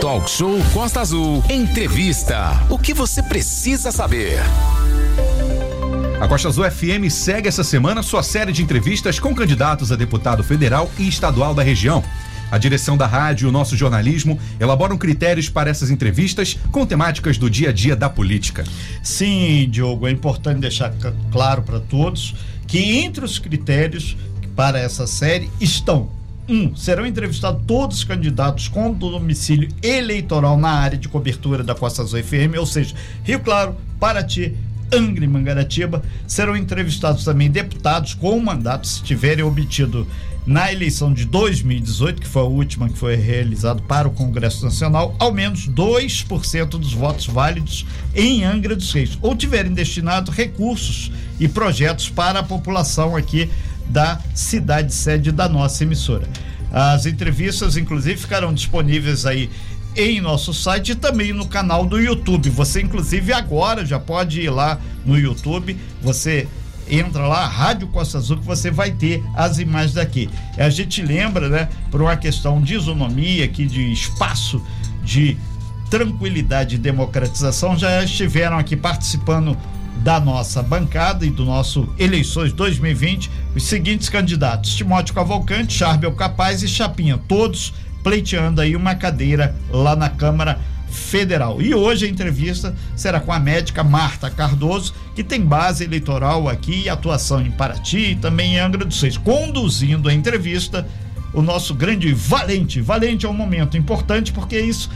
Talk 0.00 0.30
Show 0.30 0.62
Costa 0.72 1.00
Azul. 1.00 1.42
Entrevista. 1.50 2.64
O 2.70 2.78
que 2.78 2.94
você 2.94 3.20
precisa 3.20 3.90
saber? 3.90 4.38
A 6.20 6.28
Costa 6.28 6.46
Azul 6.46 6.70
FM 6.70 7.10
segue 7.10 7.48
essa 7.48 7.64
semana 7.64 8.00
sua 8.00 8.22
série 8.22 8.52
de 8.52 8.62
entrevistas 8.62 9.18
com 9.18 9.34
candidatos 9.34 9.90
a 9.90 9.96
deputado 9.96 10.44
federal 10.44 10.88
e 10.98 11.08
estadual 11.08 11.52
da 11.52 11.64
região. 11.64 12.04
A 12.48 12.58
direção 12.58 12.96
da 12.96 13.08
rádio 13.08 13.46
e 13.46 13.48
o 13.48 13.52
nosso 13.52 13.76
jornalismo 13.76 14.38
elaboram 14.60 14.96
critérios 14.96 15.48
para 15.48 15.68
essas 15.68 15.90
entrevistas 15.90 16.56
com 16.70 16.86
temáticas 16.86 17.36
do 17.36 17.50
dia 17.50 17.70
a 17.70 17.72
dia 17.72 17.96
da 17.96 18.08
política. 18.08 18.62
Sim, 19.02 19.68
Diogo, 19.68 20.06
é 20.06 20.12
importante 20.12 20.60
deixar 20.60 20.94
claro 21.32 21.62
para 21.62 21.80
todos 21.80 22.36
que 22.68 22.98
entre 22.98 23.24
os 23.24 23.40
critérios 23.40 24.16
para 24.54 24.78
essa 24.78 25.08
série 25.08 25.50
estão 25.60 26.17
um, 26.48 26.74
serão 26.74 27.06
entrevistados 27.06 27.62
todos 27.66 27.98
os 27.98 28.04
candidatos 28.04 28.68
com 28.68 28.92
domicílio 28.92 29.68
eleitoral 29.82 30.56
na 30.56 30.70
área 30.70 30.96
de 30.96 31.08
cobertura 31.08 31.62
da 31.62 31.74
Costa 31.74 32.02
Azul 32.02 32.22
FM, 32.22 32.56
ou 32.58 32.66
seja, 32.66 32.94
Rio 33.22 33.40
Claro, 33.40 33.76
Paraty, 34.00 34.54
Angra 34.92 35.24
e 35.24 35.28
Mangaratiba. 35.28 36.02
Serão 36.26 36.56
entrevistados 36.56 37.24
também 37.24 37.50
deputados 37.50 38.14
com 38.14 38.38
mandato, 38.40 38.86
se 38.86 39.02
tiverem 39.02 39.44
obtido 39.44 40.06
na 40.46 40.72
eleição 40.72 41.12
de 41.12 41.26
2018, 41.26 42.22
que 42.22 42.26
foi 42.26 42.40
a 42.40 42.46
última 42.46 42.88
que 42.88 42.96
foi 42.96 43.16
realizada 43.16 43.82
para 43.82 44.08
o 44.08 44.12
Congresso 44.12 44.64
Nacional, 44.64 45.14
ao 45.18 45.30
menos 45.30 45.68
2% 45.68 46.70
dos 46.70 46.94
votos 46.94 47.26
válidos 47.26 47.84
em 48.14 48.44
Angra 48.44 48.74
dos 48.74 48.90
Reis, 48.90 49.18
ou 49.20 49.36
tiverem 49.36 49.74
destinado 49.74 50.30
recursos 50.30 51.12
e 51.38 51.46
projetos 51.46 52.08
para 52.08 52.38
a 52.38 52.42
população 52.42 53.14
aqui 53.14 53.50
da 53.88 54.20
cidade 54.34 54.94
sede 54.94 55.32
da 55.32 55.48
nossa 55.48 55.82
emissora. 55.82 56.26
As 56.72 57.06
entrevistas, 57.06 57.76
inclusive, 57.76 58.16
ficarão 58.16 58.52
disponíveis 58.52 59.24
aí 59.26 59.50
em 59.96 60.20
nosso 60.20 60.54
site 60.54 60.92
e 60.92 60.94
também 60.94 61.32
no 61.32 61.46
canal 61.46 61.84
do 61.84 61.98
YouTube. 61.98 62.50
Você, 62.50 62.82
inclusive, 62.82 63.32
agora 63.32 63.84
já 63.84 63.98
pode 63.98 64.40
ir 64.40 64.50
lá 64.50 64.78
no 65.04 65.18
YouTube. 65.18 65.76
Você 66.02 66.46
entra 66.90 67.26
lá, 67.26 67.46
Rádio 67.46 67.88
Costa 67.88 68.18
Azul, 68.18 68.38
que 68.38 68.44
você 68.44 68.70
vai 68.70 68.90
ter 68.90 69.22
as 69.34 69.58
imagens 69.58 69.94
daqui. 69.94 70.28
A 70.56 70.70
gente 70.70 71.02
lembra, 71.02 71.48
né, 71.48 71.68
por 71.90 72.00
uma 72.00 72.16
questão 72.16 72.60
de 72.60 72.74
isonomia, 72.74 73.44
aqui 73.44 73.66
de 73.66 73.92
espaço, 73.92 74.62
de 75.02 75.36
tranquilidade 75.90 76.76
e 76.76 76.78
democratização, 76.78 77.76
já 77.76 78.02
estiveram 78.04 78.58
aqui 78.58 78.76
participando 78.76 79.56
da 79.98 80.20
nossa 80.20 80.62
bancada 80.62 81.26
e 81.26 81.30
do 81.30 81.44
nosso 81.44 81.88
eleições 81.98 82.52
2020 82.52 83.30
os 83.54 83.64
seguintes 83.64 84.08
candidatos: 84.08 84.74
Timóteo 84.74 85.14
Cavalcante, 85.14 85.74
Charbel 85.74 86.12
Capaz 86.12 86.62
e 86.62 86.68
Chapinha, 86.68 87.18
todos 87.28 87.72
pleiteando 88.02 88.60
aí 88.60 88.76
uma 88.76 88.94
cadeira 88.94 89.54
lá 89.70 89.96
na 89.96 90.08
Câmara 90.08 90.58
Federal. 90.88 91.60
E 91.60 91.74
hoje 91.74 92.06
a 92.06 92.08
entrevista 92.08 92.74
será 92.96 93.20
com 93.20 93.32
a 93.32 93.38
médica 93.38 93.84
Marta 93.84 94.30
Cardoso, 94.30 94.94
que 95.14 95.22
tem 95.22 95.40
base 95.40 95.84
eleitoral 95.84 96.48
aqui 96.48 96.84
e 96.84 96.88
atuação 96.88 97.40
em 97.40 97.50
Paraty 97.50 98.12
e 98.12 98.16
também 98.16 98.54
em 98.54 98.58
Angra 98.58 98.84
dos 98.84 99.00
Reis. 99.02 99.16
Conduzindo 99.16 100.08
a 100.08 100.14
entrevista, 100.14 100.86
o 101.34 101.42
nosso 101.42 101.74
grande 101.74 102.12
Valente. 102.14 102.80
Valente 102.80 103.26
é 103.26 103.28
um 103.28 103.34
momento 103.34 103.76
importante 103.76 104.32
porque 104.32 104.58
isso 104.58 104.88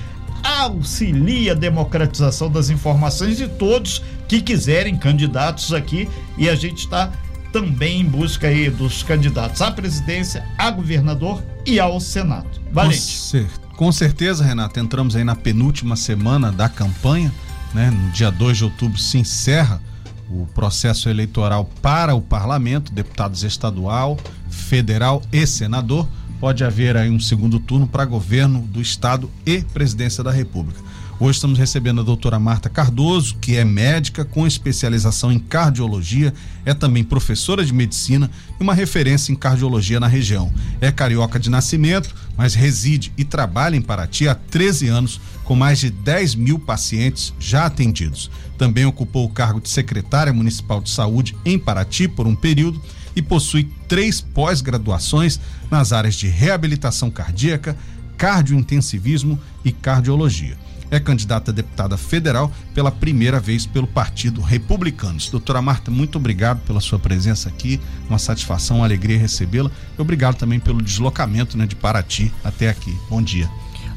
auxilia 0.42 1.52
a 1.52 1.54
democratização 1.54 2.50
das 2.50 2.70
informações 2.70 3.36
de 3.36 3.46
todos 3.46 4.02
que 4.28 4.40
quiserem 4.40 4.96
candidatos 4.96 5.72
aqui 5.72 6.08
e 6.38 6.48
a 6.48 6.54
gente 6.54 6.78
está 6.78 7.10
também 7.52 8.00
em 8.00 8.04
busca 8.04 8.48
aí 8.48 8.70
dos 8.70 9.02
candidatos 9.02 9.60
à 9.60 9.70
presidência, 9.70 10.44
a 10.56 10.70
governador 10.70 11.42
e 11.66 11.78
ao 11.78 12.00
Senado. 12.00 12.48
Valente. 12.72 13.46
Com, 13.70 13.76
com 13.76 13.92
certeza, 13.92 14.42
Renato, 14.42 14.80
entramos 14.80 15.14
aí 15.14 15.24
na 15.24 15.36
penúltima 15.36 15.96
semana 15.96 16.50
da 16.50 16.68
campanha, 16.68 17.32
né? 17.74 17.90
No 17.90 18.10
dia 18.10 18.30
2 18.30 18.56
de 18.56 18.64
outubro 18.64 18.98
se 18.98 19.18
encerra 19.18 19.82
o 20.30 20.46
processo 20.54 21.10
eleitoral 21.10 21.68
para 21.82 22.14
o 22.14 22.22
parlamento, 22.22 22.90
deputados 22.90 23.44
estadual, 23.44 24.16
federal 24.48 25.20
e 25.30 25.46
senador 25.46 26.08
pode 26.42 26.64
haver 26.64 26.96
aí 26.96 27.08
um 27.08 27.20
segundo 27.20 27.60
turno 27.60 27.86
para 27.86 28.04
governo 28.04 28.62
do 28.62 28.82
estado 28.82 29.30
e 29.46 29.60
presidência 29.60 30.24
da 30.24 30.32
República. 30.32 30.80
Hoje 31.24 31.36
estamos 31.36 31.56
recebendo 31.56 32.00
a 32.00 32.04
doutora 32.04 32.36
Marta 32.36 32.68
Cardoso, 32.68 33.36
que 33.40 33.54
é 33.56 33.64
médica 33.64 34.24
com 34.24 34.44
especialização 34.44 35.30
em 35.30 35.38
cardiologia, 35.38 36.34
é 36.64 36.74
também 36.74 37.04
professora 37.04 37.64
de 37.64 37.72
medicina 37.72 38.28
e 38.58 38.60
uma 38.60 38.74
referência 38.74 39.30
em 39.30 39.36
cardiologia 39.36 40.00
na 40.00 40.08
região. 40.08 40.52
É 40.80 40.90
carioca 40.90 41.38
de 41.38 41.48
nascimento, 41.48 42.12
mas 42.36 42.54
reside 42.54 43.12
e 43.16 43.24
trabalha 43.24 43.76
em 43.76 43.80
Paraty 43.80 44.26
há 44.26 44.34
13 44.34 44.88
anos, 44.88 45.20
com 45.44 45.54
mais 45.54 45.78
de 45.78 45.90
10 45.90 46.34
mil 46.34 46.58
pacientes 46.58 47.32
já 47.38 47.66
atendidos. 47.66 48.28
Também 48.58 48.84
ocupou 48.84 49.24
o 49.24 49.30
cargo 49.30 49.60
de 49.60 49.68
secretária 49.68 50.32
municipal 50.32 50.80
de 50.80 50.90
saúde 50.90 51.36
em 51.44 51.56
Paraty 51.56 52.08
por 52.08 52.26
um 52.26 52.34
período 52.34 52.82
e 53.14 53.22
possui 53.22 53.70
três 53.86 54.20
pós-graduações 54.20 55.38
nas 55.70 55.92
áreas 55.92 56.16
de 56.16 56.26
reabilitação 56.26 57.12
cardíaca, 57.12 57.76
cardiointensivismo 58.16 59.38
e 59.64 59.70
cardiologia. 59.70 60.58
É 60.92 61.00
candidata 61.00 61.50
a 61.50 61.54
deputada 61.54 61.96
federal 61.96 62.52
pela 62.74 62.90
primeira 62.90 63.40
vez 63.40 63.64
pelo 63.64 63.86
Partido 63.86 64.42
Republicanos. 64.42 65.30
Doutora 65.30 65.62
Marta, 65.62 65.90
muito 65.90 66.18
obrigado 66.18 66.60
pela 66.66 66.82
sua 66.82 66.98
presença 66.98 67.48
aqui. 67.48 67.80
Uma 68.10 68.18
satisfação, 68.18 68.76
uma 68.76 68.84
alegria 68.84 69.18
recebê-la. 69.18 69.70
Obrigado 69.96 70.36
também 70.36 70.60
pelo 70.60 70.82
deslocamento 70.82 71.56
né, 71.56 71.64
de 71.66 71.74
Paraty 71.74 72.30
até 72.44 72.68
aqui. 72.68 72.94
Bom 73.08 73.22
dia. 73.22 73.50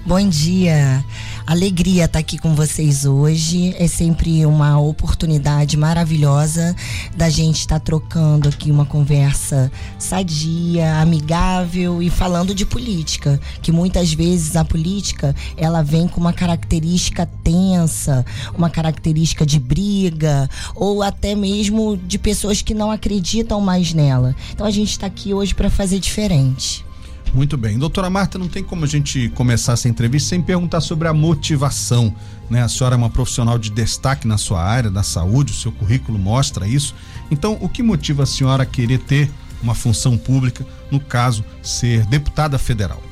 Bom 0.07 0.29
dia. 0.29 1.03
Alegria 1.47 2.05
estar 2.05 2.19
aqui 2.19 2.37
com 2.37 2.53
vocês 2.53 3.05
hoje. 3.05 3.73
É 3.79 3.87
sempre 3.87 4.45
uma 4.45 4.79
oportunidade 4.79 5.75
maravilhosa 5.75 6.75
da 7.17 7.27
gente 7.27 7.61
estar 7.61 7.79
trocando 7.79 8.47
aqui 8.47 8.69
uma 8.69 8.85
conversa 8.85 9.71
sadia, 9.97 11.01
amigável 11.01 12.03
e 12.03 12.11
falando 12.11 12.53
de 12.53 12.67
política, 12.67 13.41
que 13.63 13.71
muitas 13.71 14.13
vezes 14.13 14.55
a 14.55 14.63
política, 14.63 15.35
ela 15.57 15.81
vem 15.81 16.07
com 16.07 16.21
uma 16.21 16.33
característica 16.33 17.27
tensa, 17.43 18.23
uma 18.55 18.69
característica 18.69 19.43
de 19.43 19.59
briga 19.59 20.47
ou 20.75 21.01
até 21.01 21.33
mesmo 21.33 21.97
de 21.97 22.19
pessoas 22.19 22.61
que 22.61 22.75
não 22.75 22.91
acreditam 22.91 23.59
mais 23.59 23.91
nela. 23.91 24.35
Então 24.53 24.67
a 24.67 24.71
gente 24.71 24.91
está 24.91 25.07
aqui 25.07 25.33
hoje 25.33 25.55
para 25.55 25.67
fazer 25.71 25.97
diferente. 25.97 26.85
Muito 27.35 27.57
bem. 27.57 27.77
Doutora 27.77 28.09
Marta, 28.09 28.39
não 28.39 28.47
tem 28.47 28.63
como 28.63 28.85
a 28.85 28.87
gente 28.87 29.27
começar 29.35 29.73
essa 29.73 29.89
entrevista 29.89 30.29
sem 30.29 30.41
perguntar 30.41 30.79
sobre 30.79 31.09
a 31.09 31.13
motivação. 31.13 32.15
Né? 32.49 32.63
A 32.63 32.69
senhora 32.69 32.95
é 32.95 32.97
uma 32.97 33.09
profissional 33.09 33.59
de 33.59 33.69
destaque 33.69 34.25
na 34.25 34.37
sua 34.37 34.63
área 34.63 34.89
da 34.89 35.03
saúde, 35.03 35.51
o 35.51 35.55
seu 35.55 35.69
currículo 35.69 36.17
mostra 36.17 36.65
isso. 36.65 36.95
Então, 37.29 37.57
o 37.59 37.67
que 37.67 37.83
motiva 37.83 38.23
a 38.23 38.25
senhora 38.25 38.63
a 38.63 38.65
querer 38.65 38.99
ter 38.99 39.29
uma 39.61 39.75
função 39.75 40.17
pública, 40.17 40.65
no 40.89 40.97
caso, 40.97 41.43
ser 41.61 42.05
deputada 42.05 42.57
federal? 42.57 43.03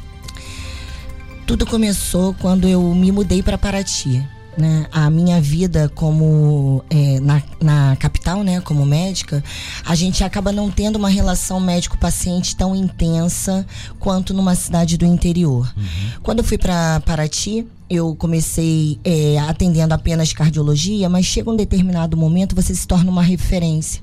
Tudo 1.46 1.66
começou 1.66 2.34
quando 2.36 2.66
eu 2.66 2.82
me 2.96 3.12
mudei 3.12 3.44
para 3.44 3.58
Paraty 3.58 4.24
né, 4.58 4.88
a 4.92 5.10
minha 5.10 5.42
vida 5.42 5.90
como 5.96 6.84
é, 6.90 7.20
na, 7.20 7.42
na 7.62 7.96
capital, 7.98 8.44
né, 8.44 8.62
como 8.62 8.86
médica, 8.86 9.44
a 9.86 9.96
gente 9.96 10.24
acaba 10.24 10.52
não 10.52 10.70
tendo 10.70 10.98
uma 10.98 11.10
relação 11.10 11.60
médico-paciente 11.60 12.56
tão 12.56 12.76
intensa 12.76 13.66
quanto 14.00 14.34
numa 14.34 14.56
cidade 14.56 14.98
do 14.98 15.06
interior. 15.06 15.72
Uhum. 15.76 16.12
Quando 16.22 16.40
eu 16.40 16.44
fui 16.44 16.58
para 16.58 17.00
Paraty, 17.02 17.66
eu 17.90 18.16
comecei 18.16 19.00
é, 19.04 19.38
atendendo 19.40 19.94
apenas 19.94 20.34
cardiologia, 20.34 21.08
mas 21.10 21.26
chega 21.26 21.52
um 21.52 21.56
determinado 21.56 22.18
momento 22.18 22.56
você 22.56 22.74
se 22.74 22.88
torna 22.88 23.12
uma 23.12 23.22
referência. 23.22 24.02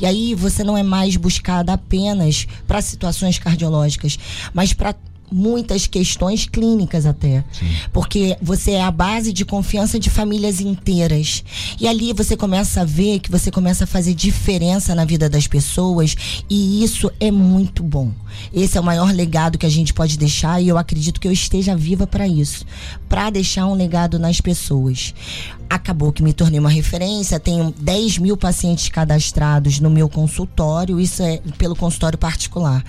E 0.00 0.06
aí 0.06 0.34
você 0.34 0.64
não 0.64 0.76
é 0.76 0.82
mais 0.82 1.16
buscada 1.16 1.72
apenas 1.72 2.46
para 2.66 2.80
situações 2.80 3.38
cardiológicas, 3.38 4.18
mas 4.54 4.72
para 4.72 4.94
muitas 5.30 5.86
questões 5.86 6.46
clínicas 6.46 7.06
até. 7.06 7.44
Sim. 7.52 7.66
Porque 7.92 8.36
você 8.40 8.72
é 8.72 8.82
a 8.82 8.90
base 8.90 9.32
de 9.32 9.44
confiança 9.44 9.98
de 9.98 10.10
famílias 10.10 10.60
inteiras. 10.60 11.44
E 11.80 11.86
ali 11.86 12.12
você 12.12 12.36
começa 12.36 12.82
a 12.82 12.84
ver 12.84 13.20
que 13.20 13.30
você 13.30 13.50
começa 13.50 13.84
a 13.84 13.86
fazer 13.86 14.14
diferença 14.14 14.94
na 14.94 15.04
vida 15.04 15.28
das 15.28 15.46
pessoas 15.46 16.16
e 16.48 16.82
isso 16.82 17.10
é 17.20 17.30
muito 17.30 17.82
bom. 17.82 18.12
Esse 18.52 18.76
é 18.76 18.80
o 18.80 18.84
maior 18.84 19.12
legado 19.12 19.58
que 19.58 19.66
a 19.66 19.70
gente 19.70 19.94
pode 19.94 20.18
deixar 20.18 20.60
e 20.60 20.68
eu 20.68 20.78
acredito 20.78 21.20
que 21.20 21.28
eu 21.28 21.32
esteja 21.32 21.74
viva 21.74 22.06
para 22.06 22.28
isso, 22.28 22.64
para 23.08 23.30
deixar 23.30 23.66
um 23.66 23.74
legado 23.74 24.18
nas 24.18 24.40
pessoas. 24.40 25.14
Acabou 25.68 26.12
que 26.12 26.22
me 26.22 26.32
tornei 26.32 26.60
uma 26.60 26.70
referência, 26.70 27.40
tenho 27.40 27.74
10 27.78 28.18
mil 28.18 28.36
pacientes 28.36 28.88
cadastrados 28.88 29.80
no 29.80 29.90
meu 29.90 30.08
consultório, 30.08 31.00
isso 31.00 31.22
é 31.22 31.40
pelo 31.58 31.74
consultório 31.74 32.18
particular. 32.18 32.84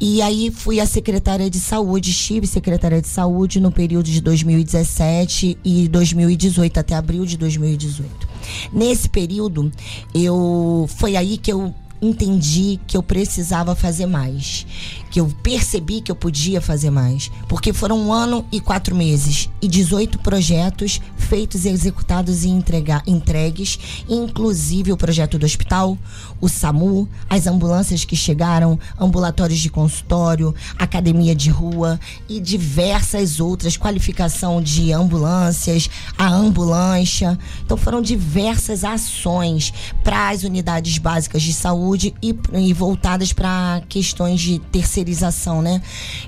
E 0.00 0.20
aí 0.20 0.50
fui 0.50 0.80
a 0.80 0.86
secretária 0.86 1.48
de 1.48 1.58
saúde, 1.58 2.10
estive 2.10 2.46
secretária 2.46 3.00
de 3.00 3.08
saúde 3.08 3.60
no 3.60 3.70
período 3.70 4.06
de 4.06 4.20
2017 4.20 5.58
e 5.64 5.88
2018, 5.88 6.80
até 6.80 6.94
abril 6.94 7.24
de 7.24 7.36
2018. 7.36 8.28
Nesse 8.72 9.08
período, 9.08 9.70
eu 10.14 10.88
foi 10.96 11.16
aí 11.16 11.38
que 11.38 11.52
eu 11.52 11.74
entendi 12.00 12.80
que 12.86 12.96
eu 12.96 13.02
precisava 13.02 13.74
fazer 13.74 14.06
mais. 14.06 14.66
Que 15.10 15.20
eu 15.20 15.26
percebi 15.42 16.00
que 16.00 16.10
eu 16.10 16.16
podia 16.16 16.60
fazer 16.60 16.90
mais. 16.90 17.30
Porque 17.48 17.72
foram 17.72 17.98
um 17.98 18.12
ano 18.12 18.44
e 18.50 18.60
quatro 18.60 18.94
meses 18.94 19.48
e 19.60 19.68
18 19.68 20.18
projetos 20.20 21.00
feitos, 21.16 21.64
executados 21.64 22.44
e 22.44 22.48
entregar, 22.48 23.02
entregues, 23.06 23.78
inclusive 24.08 24.92
o 24.92 24.96
projeto 24.96 25.38
do 25.38 25.46
hospital, 25.46 25.96
o 26.40 26.48
SAMU, 26.48 27.08
as 27.28 27.46
ambulâncias 27.46 28.04
que 28.04 28.16
chegaram, 28.16 28.78
ambulatórios 28.98 29.60
de 29.60 29.70
consultório, 29.70 30.52
academia 30.76 31.34
de 31.34 31.48
rua 31.48 32.00
e 32.28 32.40
diversas 32.40 33.38
outras, 33.38 33.76
qualificação 33.76 34.60
de 34.60 34.92
ambulâncias, 34.92 35.88
a 36.18 36.28
ambulância. 36.28 37.38
Então 37.64 37.76
foram 37.76 38.02
diversas 38.02 38.82
ações 38.82 39.72
para 40.02 40.30
as 40.30 40.42
unidades 40.42 40.98
básicas 40.98 41.42
de 41.42 41.52
saúde 41.52 41.89
e, 41.96 42.38
e 42.52 42.72
voltadas 42.72 43.32
para 43.32 43.82
questões 43.88 44.40
de 44.40 44.58
terceirização, 44.58 45.62
né? 45.62 45.82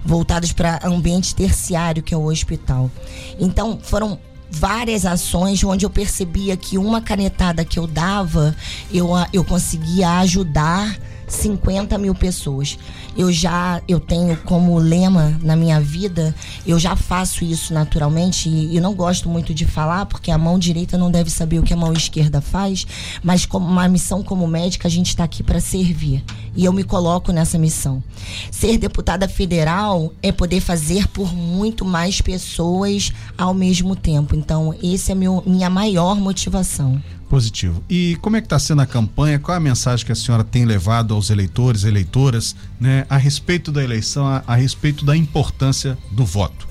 Voltadas 0.05 0.53
para 0.53 0.81
ambiente 0.85 1.35
terciário, 1.35 2.03
que 2.03 2.15
é 2.15 2.17
o 2.17 2.25
hospital. 2.25 2.91
Então, 3.39 3.79
foram 3.83 4.19
várias 4.51 5.07
ações 5.07 5.65
onde 5.65 5.87
eu 5.87 5.91
percebia 5.91 6.57
que 6.57 6.77
uma 6.77 7.01
canetada 7.01 7.65
que 7.65 7.79
eu 7.79 7.87
dava, 7.87 8.55
eu, 8.93 9.11
eu 9.33 9.43
conseguia 9.43 10.19
ajudar 10.19 10.99
50 11.33 11.97
mil 11.99 12.15
pessoas. 12.15 12.79
Eu 13.17 13.33
já 13.33 13.83
eu 13.89 13.99
tenho 13.99 14.37
como 14.39 14.79
lema 14.79 15.37
na 15.43 15.57
minha 15.57 15.81
vida, 15.81 16.35
eu 16.67 16.79
já 16.79 16.95
faço 16.95 17.45
isso 17.45 17.73
naturalmente 17.73 18.49
e 18.49 18.77
eu 18.77 18.83
não 18.83 18.95
gosto 18.95 19.29
muito 19.29 19.55
de 19.55 19.65
falar 19.65 20.07
porque 20.07 20.31
a 20.31 20.39
mão 20.39 20.59
direita 20.59 20.99
não 20.99 21.11
deve 21.11 21.31
saber 21.31 21.59
o 21.59 21.63
que 21.63 21.73
a 21.73 21.77
mão 21.77 21.93
esquerda 21.93 22.41
faz, 22.41 22.87
mas 23.23 23.47
como 23.47 23.67
uma 23.67 23.89
missão 23.89 24.23
como 24.23 24.47
médica 24.47 24.89
a 24.89 24.91
gente 24.91 25.09
está 25.09 25.25
aqui 25.25 25.43
para 25.43 25.61
servir 25.61 26.23
e 26.55 26.65
eu 26.65 26.73
me 26.73 26.85
coloco 26.85 27.33
nessa 27.33 27.59
missão. 27.59 28.03
Ser 28.51 28.77
deputada 28.77 29.27
federal 29.27 30.13
é 30.23 30.31
poder 30.31 30.61
fazer 30.61 31.09
por 31.09 31.35
muito 31.35 31.85
mais 31.85 32.21
pessoas 32.21 33.13
ao 33.37 33.55
mesmo 33.55 33.97
tempo. 33.97 34.37
Então, 34.37 34.75
esse 34.83 35.11
é 35.13 35.15
meu, 35.15 35.43
minha 35.47 35.71
maior 35.71 36.17
motivação. 36.17 37.03
Positivo. 37.33 37.83
E 37.89 38.19
como 38.21 38.37
é 38.37 38.43
que 38.43 38.47
está 38.47 38.59
sendo 38.59 38.83
a 38.83 38.87
campanha? 38.87 39.39
Qual 39.39 39.55
é 39.55 39.57
a 39.57 39.61
mensagem 39.61 40.05
que 40.05 40.13
a 40.13 40.15
senhora 40.15 40.45
tem 40.45 40.67
levado 40.67 41.15
aos 41.15 41.31
eleitores, 41.31 41.83
eleitoras, 41.83 42.55
né, 42.79 43.07
a 43.09 43.17
respeito 43.17 43.73
da 43.73 43.83
eleição, 43.83 44.27
a, 44.27 44.45
a 44.47 44.55
respeito 44.55 45.03
da 45.03 45.17
importância 45.17 45.97
do 46.11 46.27
voto? 46.27 46.69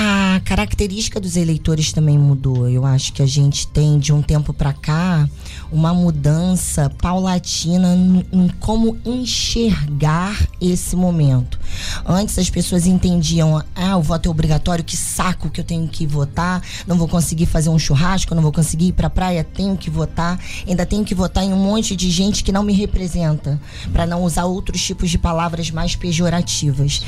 A 0.00 0.40
característica 0.44 1.18
dos 1.18 1.34
eleitores 1.34 1.92
também 1.92 2.16
mudou. 2.16 2.68
Eu 2.68 2.86
acho 2.86 3.12
que 3.12 3.20
a 3.20 3.26
gente 3.26 3.66
tem 3.66 3.98
de 3.98 4.12
um 4.12 4.22
tempo 4.22 4.54
para 4.54 4.72
cá 4.72 5.28
uma 5.72 5.92
mudança 5.92 6.88
paulatina 6.88 7.96
em 8.30 8.48
como 8.60 8.96
enxergar 9.04 10.38
esse 10.60 10.94
momento. 10.94 11.58
Antes 12.06 12.38
as 12.38 12.48
pessoas 12.48 12.86
entendiam, 12.86 13.60
ah, 13.74 13.96
o 13.96 14.02
voto 14.02 14.28
é 14.28 14.30
obrigatório, 14.30 14.84
que 14.84 14.96
saco 14.96 15.50
que 15.50 15.60
eu 15.60 15.64
tenho 15.64 15.88
que 15.88 16.06
votar, 16.06 16.62
não 16.86 16.96
vou 16.96 17.08
conseguir 17.08 17.46
fazer 17.46 17.68
um 17.68 17.78
churrasco, 17.78 18.36
não 18.36 18.42
vou 18.42 18.52
conseguir 18.52 18.86
ir 18.86 18.92
pra 18.92 19.10
praia, 19.10 19.42
tenho 19.42 19.76
que 19.76 19.90
votar. 19.90 20.38
Ainda 20.64 20.86
tenho 20.86 21.04
que 21.04 21.14
votar 21.14 21.42
em 21.42 21.52
um 21.52 21.58
monte 21.58 21.96
de 21.96 22.08
gente 22.08 22.44
que 22.44 22.52
não 22.52 22.62
me 22.62 22.72
representa, 22.72 23.60
para 23.92 24.06
não 24.06 24.22
usar 24.22 24.44
outros 24.44 24.80
tipos 24.80 25.10
de 25.10 25.18
palavras 25.18 25.72
mais 25.72 25.96
pejorativas. 25.96 27.02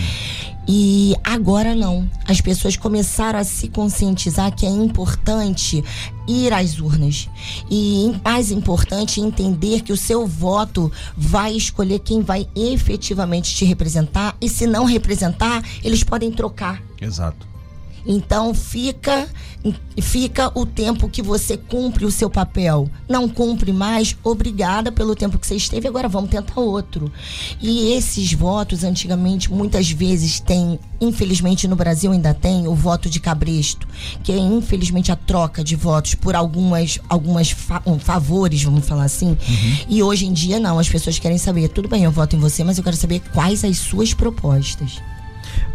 E 0.73 1.17
agora 1.25 1.75
não. 1.75 2.09
As 2.29 2.41
pessoas 2.41 2.77
começaram 2.77 3.41
a 3.41 3.43
se 3.43 3.67
conscientizar 3.67 4.55
que 4.55 4.65
é 4.65 4.69
importante 4.69 5.83
ir 6.29 6.53
às 6.53 6.79
urnas. 6.79 7.29
E 7.69 8.15
mais 8.25 8.53
importante, 8.53 9.21
entender 9.21 9.81
que 9.81 9.93
o 9.93 9.97
seu 9.97 10.29
voto 10.29 10.91
vai 11.17 11.57
escolher 11.57 11.99
quem 11.99 12.23
vai 12.23 12.49
efetivamente 12.55 13.53
te 13.53 13.65
representar. 13.65 14.37
E 14.41 14.49
se 14.49 14.65
não 14.65 14.85
representar, 14.85 15.61
eles 15.83 16.05
podem 16.05 16.31
trocar. 16.31 16.81
Exato. 17.01 17.49
Então 18.07 18.55
fica 18.55 19.29
fica 20.01 20.51
o 20.59 20.65
tempo 20.65 21.09
que 21.09 21.21
você 21.21 21.57
cumpre 21.57 22.07
o 22.07 22.11
seu 22.11 22.31
papel. 22.31 22.89
Não 23.09 23.29
cumpre 23.29 23.73
mais, 23.73 24.17
obrigada 24.25 24.91
pelo 24.91 25.15
tempo 25.15 25.39
que 25.39 25.47
você 25.47 25.57
esteve, 25.57 25.87
agora 25.87 26.09
vamos 26.09 26.31
tentar 26.31 26.59
outro. 26.59 27.13
E 27.61 27.93
esses 27.93 28.33
votos, 28.33 28.83
antigamente, 28.83 29.53
muitas 29.53 29.91
vezes 29.91 30.41
tem, 30.41 30.79
infelizmente 31.01 31.69
no 31.69 31.77
Brasil 31.77 32.11
ainda 32.13 32.33
tem, 32.33 32.67
o 32.67 32.75
voto 32.75 33.11
de 33.11 33.21
cabresto, 33.21 33.87
que 34.23 34.33
é 34.33 34.39
infelizmente 34.39 35.13
a 35.13 35.17
troca 35.17 35.63
de 35.63 35.77
votos 35.77 36.15
por 36.15 36.35
algumas, 36.35 36.99
algumas 37.09 37.51
fa 37.51 37.83
um, 37.85 37.99
favores, 37.99 38.63
vamos 38.63 38.87
falar 38.87 39.05
assim. 39.05 39.29
Uhum. 39.29 39.77
E 39.89 40.03
hoje 40.03 40.27
em 40.27 40.33
dia 40.33 40.59
não, 40.59 40.79
as 40.79 40.89
pessoas 40.89 41.19
querem 41.19 41.39
saber, 41.39 41.69
tudo 41.69 41.89
bem, 41.89 42.05
eu 42.05 42.11
voto 42.11 42.35
em 42.35 42.39
você, 42.39 42.65
mas 42.65 42.79
eu 42.79 42.85
quero 42.85 42.97
saber 42.97 43.21
quais 43.33 43.63
as 43.63 43.77
suas 43.77 44.15
propostas. 44.15 45.01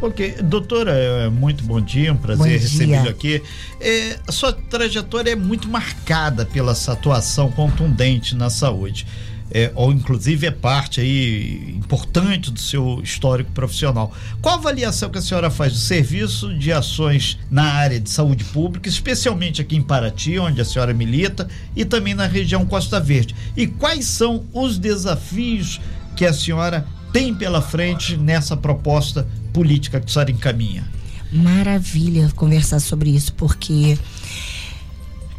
Ok, 0.02 0.36
doutora, 0.44 0.92
é, 0.92 1.30
muito 1.30 1.64
bom 1.64 1.80
dia, 1.80 2.12
um 2.12 2.18
prazer 2.18 2.60
recebê-lo 2.60 3.08
aqui. 3.08 3.42
É, 3.80 4.20
a 4.28 4.32
sua 4.32 4.52
trajetória 4.52 5.32
é 5.32 5.36
muito 5.36 5.70
marcada 5.70 6.46
pela 6.46 6.76
sua 6.76 6.94
atuação 6.94 7.50
contundente 7.52 8.36
na 8.36 8.50
saúde. 8.50 9.08
É, 9.52 9.72
ou 9.76 9.92
inclusive 9.92 10.48
é 10.48 10.52
parte 10.52 11.00
aí 11.00 11.76
importante 11.78 12.52
do 12.52 12.60
seu 12.60 13.00
histórico 13.04 13.52
profissional. 13.52 14.12
Qual 14.42 14.56
a 14.56 14.58
avaliação 14.58 15.10
que 15.10 15.20
a 15.20 15.22
senhora 15.22 15.52
faz 15.52 15.72
do 15.72 15.78
serviço 15.78 16.58
de 16.58 16.74
ações 16.74 17.38
na 17.50 17.64
área 17.64 18.00
de 18.00 18.10
saúde 18.10 18.44
pública, 18.44 18.90
especialmente 18.90 19.62
aqui 19.62 19.76
em 19.76 19.84
Paraty, 19.84 20.40
onde 20.40 20.60
a 20.60 20.66
senhora 20.66 20.94
milita, 20.94 21.48
e 21.76 21.86
também 21.86 22.16
na 22.16 22.26
região 22.26 22.66
Costa 22.66 23.00
Verde? 23.00 23.36
E 23.56 23.68
quais 23.68 24.06
são 24.06 24.46
os 24.52 24.80
desafios 24.80 25.80
que 26.16 26.26
a 26.26 26.34
senhora 26.34 26.86
tem 27.14 27.34
pela 27.34 27.62
frente 27.62 28.18
nessa 28.18 28.58
proposta 28.58 29.28
política 29.56 30.02
que 30.02 30.06
a 30.06 30.10
senhora 30.10 30.32
encaminha? 30.32 30.84
Maravilha 31.32 32.30
conversar 32.36 32.82
sobre 32.82 33.10
isso, 33.10 33.34
porque 33.34 33.98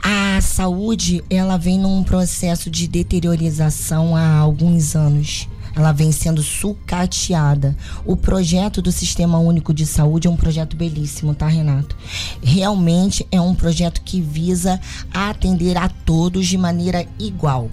a 0.02 0.40
saúde 0.40 1.22
ela 1.28 1.58
vem 1.58 1.78
num 1.78 2.02
processo 2.02 2.70
de 2.70 2.88
deteriorização 2.88 4.16
há 4.16 4.38
alguns 4.38 4.96
anos. 4.96 5.46
Ela 5.74 5.92
vem 5.92 6.10
sendo 6.10 6.42
sucateada. 6.42 7.76
O 8.06 8.16
projeto 8.16 8.80
do 8.80 8.90
Sistema 8.90 9.38
Único 9.38 9.74
de 9.74 9.84
Saúde 9.84 10.26
é 10.26 10.30
um 10.30 10.36
projeto 10.36 10.74
belíssimo, 10.74 11.34
tá, 11.34 11.46
Renato? 11.46 11.94
Realmente 12.42 13.26
é 13.30 13.38
um 13.38 13.54
projeto 13.54 14.00
que 14.00 14.22
visa 14.22 14.80
atender 15.12 15.76
a 15.76 15.90
todos 15.90 16.46
de 16.46 16.56
maneira 16.56 17.06
igual. 17.18 17.70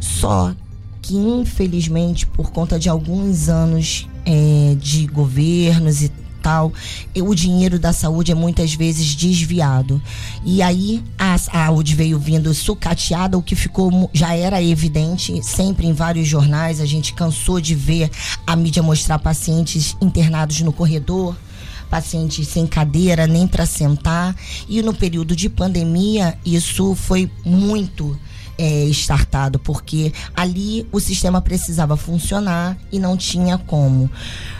Só 0.00 0.54
que, 1.06 1.14
infelizmente, 1.14 2.26
por 2.26 2.50
conta 2.50 2.80
de 2.80 2.88
alguns 2.88 3.48
anos 3.48 4.08
é, 4.24 4.76
de 4.80 5.06
governos 5.06 6.02
e 6.02 6.10
tal, 6.42 6.72
o 7.16 7.34
dinheiro 7.34 7.78
da 7.78 7.92
saúde 7.92 8.32
é 8.32 8.34
muitas 8.34 8.74
vezes 8.74 9.14
desviado. 9.14 10.02
E 10.44 10.62
aí 10.62 11.02
a 11.16 11.38
saúde 11.38 11.94
veio 11.94 12.18
vindo 12.18 12.52
sucateada, 12.52 13.38
o 13.38 13.42
que 13.42 13.54
ficou 13.54 14.10
já 14.12 14.34
era 14.34 14.60
evidente, 14.60 15.40
sempre 15.44 15.86
em 15.86 15.92
vários 15.92 16.26
jornais, 16.26 16.80
a 16.80 16.86
gente 16.86 17.14
cansou 17.14 17.60
de 17.60 17.74
ver 17.74 18.10
a 18.44 18.56
mídia 18.56 18.82
mostrar 18.82 19.20
pacientes 19.20 19.96
internados 20.00 20.60
no 20.60 20.72
corredor, 20.72 21.36
pacientes 21.88 22.48
sem 22.48 22.66
cadeira 22.66 23.28
nem 23.28 23.46
para 23.46 23.64
sentar. 23.64 24.34
E 24.68 24.82
no 24.82 24.92
período 24.92 25.36
de 25.36 25.48
pandemia, 25.48 26.36
isso 26.44 26.96
foi 26.96 27.30
muito 27.44 28.18
é, 28.58 28.84
startado, 28.86 29.58
porque 29.58 30.12
ali 30.34 30.86
o 30.92 31.00
sistema 31.00 31.40
precisava 31.40 31.96
funcionar 31.96 32.76
e 32.90 32.98
não 32.98 33.16
tinha 33.16 33.58
como. 33.58 34.10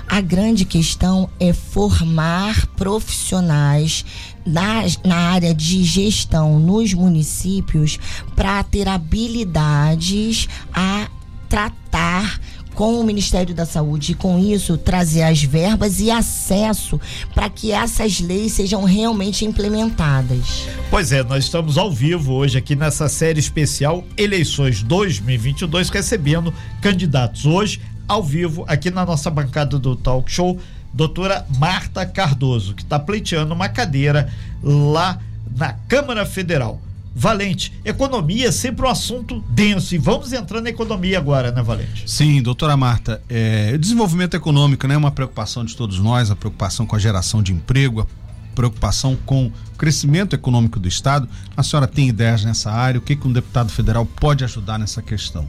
A 0.08 0.20
grande 0.20 0.64
questão 0.64 1.28
é 1.40 1.52
formar 1.52 2.66
profissionais 2.76 4.04
na, 4.44 4.82
na 5.04 5.16
área 5.16 5.54
de 5.54 5.82
gestão 5.82 6.60
nos 6.60 6.94
municípios 6.94 7.98
para 8.34 8.62
ter 8.62 8.88
habilidades 8.88 10.48
a 10.72 11.08
tratar 11.48 12.40
com 12.76 13.00
o 13.00 13.02
Ministério 13.02 13.54
da 13.54 13.64
Saúde 13.64 14.12
e 14.12 14.14
com 14.14 14.38
isso 14.38 14.76
trazer 14.76 15.22
as 15.22 15.42
verbas 15.42 15.98
e 15.98 16.10
acesso 16.10 17.00
para 17.34 17.48
que 17.48 17.72
essas 17.72 18.20
leis 18.20 18.52
sejam 18.52 18.84
realmente 18.84 19.46
implementadas. 19.46 20.68
Pois 20.90 21.10
é, 21.10 21.24
nós 21.24 21.44
estamos 21.44 21.78
ao 21.78 21.90
vivo 21.90 22.34
hoje 22.34 22.58
aqui 22.58 22.76
nessa 22.76 23.08
série 23.08 23.40
especial 23.40 24.04
Eleições 24.14 24.82
2022 24.82 25.88
recebendo 25.88 26.52
candidatos 26.82 27.46
hoje 27.46 27.80
ao 28.06 28.22
vivo 28.22 28.64
aqui 28.68 28.90
na 28.90 29.06
nossa 29.06 29.30
bancada 29.30 29.78
do 29.78 29.96
Talk 29.96 30.30
Show, 30.30 30.60
doutora 30.92 31.46
Marta 31.58 32.04
Cardoso, 32.04 32.74
que 32.74 32.82
está 32.82 32.98
pleiteando 32.98 33.54
uma 33.54 33.70
cadeira 33.70 34.30
lá 34.62 35.18
na 35.56 35.72
Câmara 35.72 36.26
Federal. 36.26 36.80
Valente, 37.18 37.72
economia 37.82 38.48
é 38.48 38.52
sempre 38.52 38.84
um 38.84 38.90
assunto 38.90 39.42
denso 39.48 39.94
e 39.94 39.98
vamos 39.98 40.34
entrar 40.34 40.60
na 40.60 40.68
economia 40.68 41.16
agora, 41.16 41.50
né, 41.50 41.62
Valente? 41.62 42.04
Sim, 42.06 42.42
doutora 42.42 42.76
Marta, 42.76 43.22
é, 43.26 43.72
o 43.74 43.78
desenvolvimento 43.78 44.34
econômico 44.34 44.86
né, 44.86 44.96
é 44.96 44.98
uma 44.98 45.10
preocupação 45.10 45.64
de 45.64 45.74
todos 45.74 45.98
nós, 45.98 46.30
a 46.30 46.36
preocupação 46.36 46.84
com 46.84 46.94
a 46.94 46.98
geração 46.98 47.42
de 47.42 47.54
emprego, 47.54 48.02
a 48.02 48.06
preocupação 48.54 49.16
com 49.24 49.46
o 49.46 49.52
crescimento 49.78 50.34
econômico 50.34 50.78
do 50.78 50.88
Estado. 50.88 51.26
A 51.56 51.62
senhora 51.62 51.86
tem 51.86 52.06
ideias 52.06 52.44
nessa 52.44 52.70
área? 52.70 52.98
O 52.98 53.02
que, 53.02 53.16
que 53.16 53.26
um 53.26 53.32
deputado 53.32 53.70
federal 53.70 54.04
pode 54.04 54.44
ajudar 54.44 54.78
nessa 54.78 55.00
questão? 55.00 55.48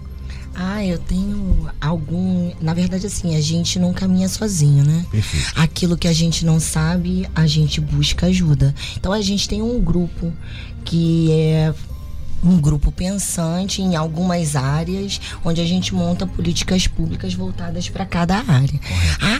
Ah, 0.59 0.83
eu 0.83 0.97
tenho 0.97 1.69
algum. 1.79 2.51
Na 2.59 2.73
verdade, 2.73 3.05
assim, 3.05 3.35
a 3.35 3.41
gente 3.41 3.77
não 3.77 3.93
caminha 3.93 4.27
sozinho, 4.27 4.83
né? 4.83 5.05
Perfeito. 5.11 5.51
Aquilo 5.55 5.95
que 5.95 6.07
a 6.07 6.13
gente 6.13 6.43
não 6.43 6.59
sabe, 6.59 7.29
a 7.35 7.45
gente 7.45 7.79
busca 7.79 8.25
ajuda. 8.25 8.73
Então 8.95 9.13
a 9.13 9.21
gente 9.21 9.47
tem 9.47 9.61
um 9.61 9.79
grupo 9.79 10.33
que 10.87 11.29
é 11.33 11.73
um 12.43 12.57
grupo 12.57 12.91
pensante 12.91 13.81
em 13.81 13.95
algumas 13.95 14.55
áreas, 14.55 15.19
onde 15.43 15.59
a 15.59 15.65
gente 15.65 15.93
monta 15.93 16.25
políticas 16.25 16.87
públicas 16.87 17.33
voltadas 17.33 17.89
para 17.89 18.05
cada 18.05 18.37
área. 18.37 18.79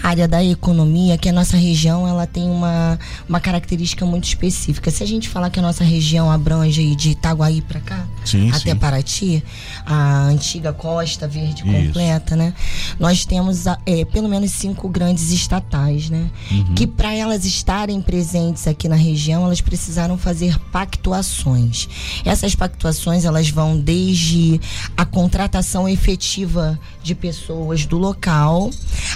A 0.04 0.08
área 0.10 0.28
da 0.28 0.44
economia, 0.44 1.18
que 1.18 1.30
a 1.30 1.34
nossa 1.34 1.56
região 1.56 2.06
ela 2.06 2.28
tem 2.28 2.50
uma, 2.50 3.00
uma 3.30 3.40
característica 3.40 4.06
muito 4.06 4.26
específica. 4.26 4.92
Se 4.92 5.04
a 5.04 5.08
gente 5.08 5.30
falar 5.30 5.50
que 5.50 5.60
a 5.60 5.62
nossa 5.62 5.84
região 5.84 6.30
abrange 6.30 6.96
de 6.96 7.12
Itaguaí 7.12 7.62
para 7.62 7.80
cá, 7.80 8.06
Sim, 8.28 8.50
até 8.50 8.72
sim. 8.72 8.76
Paraty, 8.76 9.44
a 9.86 10.24
antiga 10.24 10.74
Costa 10.74 11.28
Verde 11.28 11.64
Isso. 11.64 11.72
completa, 11.72 12.36
né? 12.36 12.54
Nós 13.00 13.26
temos 13.26 13.66
é, 13.86 14.06
pelo 14.06 14.28
menos 14.28 14.52
cinco 14.52 14.90
grandes 14.90 15.32
estatais, 15.32 16.10
né? 16.10 16.30
Uhum. 16.52 16.74
Que 16.76 16.86
para 16.86 17.14
elas 17.14 17.46
estarem 17.46 18.02
presentes 18.02 18.68
aqui 18.68 18.88
na 18.88 18.96
região, 18.96 19.46
elas 19.46 19.62
precisaram 19.62 20.18
fazer 20.18 20.60
pactuações. 20.72 21.88
Essas 22.26 22.56
pactuações 22.56 23.26
elas 23.26 23.50
vão 23.50 23.78
desde 23.80 24.60
a 24.96 25.06
contratação 25.06 25.88
efetiva 25.88 26.80
de 27.02 27.16
pessoas 27.16 27.86
do 27.86 27.98
local 27.98 28.70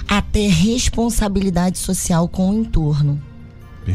até 0.08 0.48
responsabilidade 0.48 1.78
social 1.78 2.28
com 2.28 2.50
o 2.50 2.54
entorno. 2.54 3.31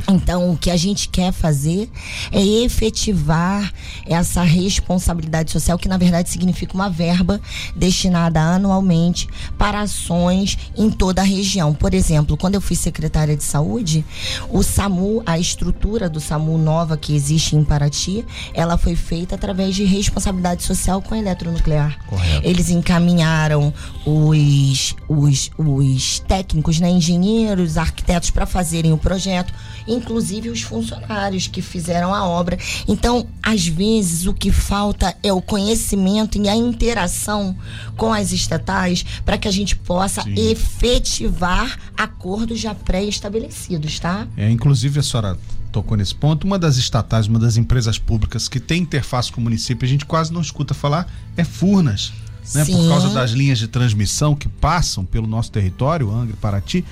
Então, 0.08 0.50
o 0.50 0.56
que 0.56 0.70
a 0.70 0.76
gente 0.76 1.08
quer 1.08 1.32
fazer 1.32 1.88
é 2.32 2.42
efetivar 2.64 3.72
essa 4.04 4.42
responsabilidade 4.42 5.50
social, 5.50 5.78
que 5.78 5.88
na 5.88 5.96
verdade 5.96 6.28
significa 6.28 6.74
uma 6.74 6.90
verba 6.90 7.40
destinada 7.74 8.40
anualmente 8.40 9.28
para 9.56 9.80
ações 9.80 10.58
em 10.76 10.90
toda 10.90 11.22
a 11.22 11.24
região. 11.24 11.72
Por 11.72 11.94
exemplo, 11.94 12.36
quando 12.36 12.56
eu 12.56 12.60
fui 12.60 12.76
secretária 12.76 13.36
de 13.36 13.44
saúde, 13.44 14.04
o 14.50 14.62
SAMU, 14.62 15.22
a 15.24 15.38
estrutura 15.38 16.08
do 16.08 16.20
SAMU 16.20 16.58
nova 16.58 16.96
que 16.96 17.14
existe 17.14 17.56
em 17.56 17.64
Paraty, 17.64 18.24
ela 18.54 18.76
foi 18.76 18.96
feita 18.96 19.34
através 19.34 19.74
de 19.74 19.84
responsabilidade 19.84 20.62
social 20.62 21.00
com 21.00 21.14
a 21.14 21.18
eletronuclear. 21.18 21.98
Correto. 22.06 22.46
Eles 22.46 22.70
encaminharam 22.70 23.72
os, 24.04 24.94
os, 25.08 25.50
os 25.56 26.20
técnicos, 26.20 26.80
né, 26.80 26.90
engenheiros, 26.90 27.76
arquitetos 27.76 28.30
para 28.30 28.46
fazerem 28.46 28.92
o 28.92 28.98
projeto, 28.98 29.52
inclusive 29.86 30.48
os 30.48 30.62
funcionários 30.62 31.46
que 31.46 31.62
fizeram 31.62 32.14
a 32.14 32.26
obra. 32.26 32.58
Então, 32.86 33.26
às 33.42 33.66
vezes, 33.66 34.26
o 34.26 34.34
que 34.34 34.50
falta 34.50 35.14
é 35.22 35.32
o 35.32 35.40
conhecimento 35.40 36.38
e 36.38 36.48
a 36.48 36.56
interação 36.56 37.56
com 37.96 38.12
as 38.12 38.32
estatais 38.32 39.04
para 39.24 39.38
que 39.38 39.48
a 39.48 39.50
gente 39.50 39.76
possa 39.76 40.22
Sim. 40.22 40.34
efetivar 40.50 41.78
acordos 41.96 42.60
já 42.60 42.74
pré-estabelecidos, 42.74 43.98
tá? 43.98 44.26
É, 44.36 44.50
inclusive 44.50 44.98
a 45.00 45.02
senhora 45.02 45.38
tocou 45.72 45.96
nesse 45.96 46.14
ponto. 46.14 46.46
Uma 46.46 46.58
das 46.58 46.76
estatais, 46.76 47.26
uma 47.26 47.38
das 47.38 47.56
empresas 47.56 47.98
públicas 47.98 48.48
que 48.48 48.58
tem 48.58 48.82
interface 48.82 49.30
com 49.30 49.40
o 49.40 49.44
município, 49.44 49.84
a 49.84 49.88
gente 49.88 50.04
quase 50.04 50.32
não 50.32 50.40
escuta 50.40 50.74
falar, 50.74 51.10
é 51.36 51.44
Furnas. 51.44 52.12
Né, 52.54 52.64
por 52.64 52.88
causa 52.88 53.08
das 53.08 53.32
linhas 53.32 53.58
de 53.58 53.66
transmissão 53.66 54.32
que 54.32 54.48
passam 54.48 55.04
pelo 55.04 55.26
nosso 55.26 55.50
território, 55.50 56.12
Angra, 56.12 56.36
Paraty, 56.40 56.84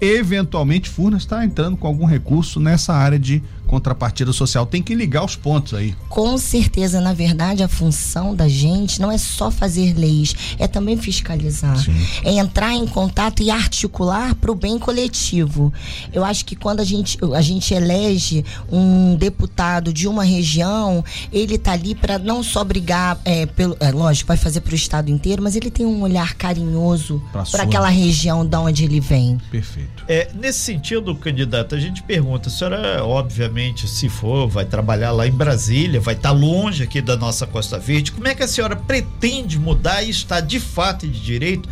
eventualmente 0.00 0.88
Furnas 0.88 1.22
está 1.22 1.44
entrando 1.44 1.76
com 1.76 1.86
algum 1.86 2.04
recurso 2.04 2.58
nessa 2.58 2.94
área 2.94 3.18
de 3.18 3.42
contrapartida 3.70 4.32
social. 4.32 4.66
Tem 4.66 4.82
que 4.82 4.96
ligar 4.96 5.24
os 5.24 5.36
pontos 5.36 5.74
aí. 5.74 5.94
Com 6.08 6.36
certeza, 6.36 7.00
na 7.00 7.12
verdade, 7.12 7.62
a 7.62 7.68
função 7.68 8.34
da 8.34 8.48
gente 8.48 9.00
não 9.00 9.12
é 9.12 9.16
só 9.16 9.48
fazer 9.48 9.96
leis, 9.96 10.34
é 10.58 10.66
também 10.66 10.96
fiscalizar. 10.96 11.78
Sim. 11.78 11.94
É 12.24 12.32
entrar 12.32 12.74
em 12.74 12.84
contato 12.84 13.44
e 13.44 13.50
articular 13.50 14.34
para 14.34 14.50
o 14.50 14.56
bem 14.56 14.76
coletivo. 14.76 15.72
Eu 16.12 16.24
acho 16.24 16.44
que 16.44 16.56
quando 16.56 16.80
a 16.80 16.84
gente, 16.84 17.16
a 17.32 17.40
gente 17.40 17.72
elege 17.72 18.44
um 18.70 19.14
deputado 19.14 19.92
de 19.92 20.08
uma 20.08 20.24
região, 20.24 21.04
ele 21.32 21.56
tá 21.56 21.72
ali 21.72 21.94
para 21.94 22.18
não 22.18 22.42
só 22.42 22.64
brigar, 22.64 23.20
é, 23.24 23.46
pelo, 23.46 23.76
é, 23.78 23.92
lógico, 23.92 24.26
vai 24.26 24.36
fazer 24.36 24.62
para 24.62 24.72
o 24.72 24.74
estado 24.74 25.10
inteiro, 25.10 25.40
mas 25.40 25.54
ele 25.54 25.70
tem 25.70 25.86
um 25.86 26.02
olhar 26.02 26.34
carinhoso 26.34 27.22
para 27.52 27.62
aquela 27.62 27.88
região 27.88 28.44
de 28.44 28.56
onde 28.56 28.84
ele 28.84 28.98
vem. 28.98 29.38
Perfeito. 29.48 30.04
É, 30.08 30.28
nesse 30.34 30.58
sentido, 30.58 31.14
candidato, 31.14 31.76
a 31.76 31.78
gente 31.78 32.02
pergunta, 32.02 32.48
a 32.48 32.52
senhora, 32.52 33.04
obviamente, 33.04 33.59
se 33.86 34.08
for, 34.08 34.48
vai 34.48 34.64
trabalhar 34.64 35.12
lá 35.12 35.26
em 35.26 35.32
Brasília, 35.32 36.00
vai 36.00 36.14
estar 36.14 36.30
longe 36.30 36.82
aqui 36.82 37.00
da 37.00 37.16
nossa 37.16 37.46
Costa 37.46 37.78
Verde, 37.78 38.12
como 38.12 38.26
é 38.26 38.34
que 38.34 38.42
a 38.42 38.48
senhora 38.48 38.76
pretende 38.76 39.58
mudar 39.58 40.02
e 40.02 40.10
estar 40.10 40.40
de 40.40 40.58
fato 40.58 41.06
e 41.06 41.08
de 41.08 41.20
direito 41.20 41.68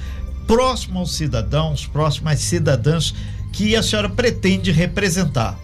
próximo 0.47 0.99
aos 0.99 1.13
cidadãos, 1.13 1.87
próximo 1.87 2.29
às 2.29 2.41
cidadãs 2.41 3.15
que 3.53 3.75
a 3.77 3.83
senhora 3.83 4.09
pretende 4.09 4.71
representar? 4.71 5.59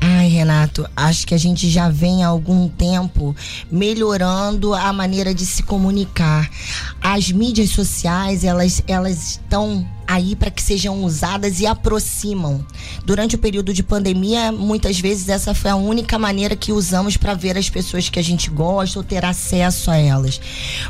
Ai, 0.00 0.28
Renato, 0.28 0.86
acho 0.94 1.26
que 1.26 1.34
a 1.34 1.38
gente 1.38 1.70
já 1.70 1.88
vem 1.88 2.22
há 2.22 2.28
algum 2.28 2.68
tempo 2.68 3.34
melhorando 3.70 4.74
a 4.74 4.92
maneira 4.92 5.32
de 5.32 5.46
se 5.46 5.62
comunicar. 5.62 6.50
As 7.00 7.30
mídias 7.32 7.70
sociais, 7.70 8.44
elas, 8.44 8.82
elas 8.86 9.30
estão 9.32 9.86
aí 10.06 10.36
para 10.36 10.50
que 10.50 10.62
sejam 10.62 11.02
usadas 11.02 11.60
e 11.60 11.66
aproximam. 11.66 12.64
Durante 13.04 13.34
o 13.34 13.38
período 13.38 13.72
de 13.72 13.82
pandemia, 13.82 14.52
muitas 14.52 15.00
vezes 15.00 15.28
essa 15.28 15.54
foi 15.54 15.70
a 15.70 15.76
única 15.76 16.18
maneira 16.18 16.54
que 16.54 16.72
usamos 16.72 17.16
para 17.16 17.34
ver 17.34 17.56
as 17.56 17.70
pessoas 17.70 18.08
que 18.08 18.18
a 18.18 18.22
gente 18.22 18.50
gosta 18.50 18.98
ou 18.98 19.04
ter 19.04 19.24
acesso 19.24 19.90
a 19.90 19.96
elas. 19.96 20.40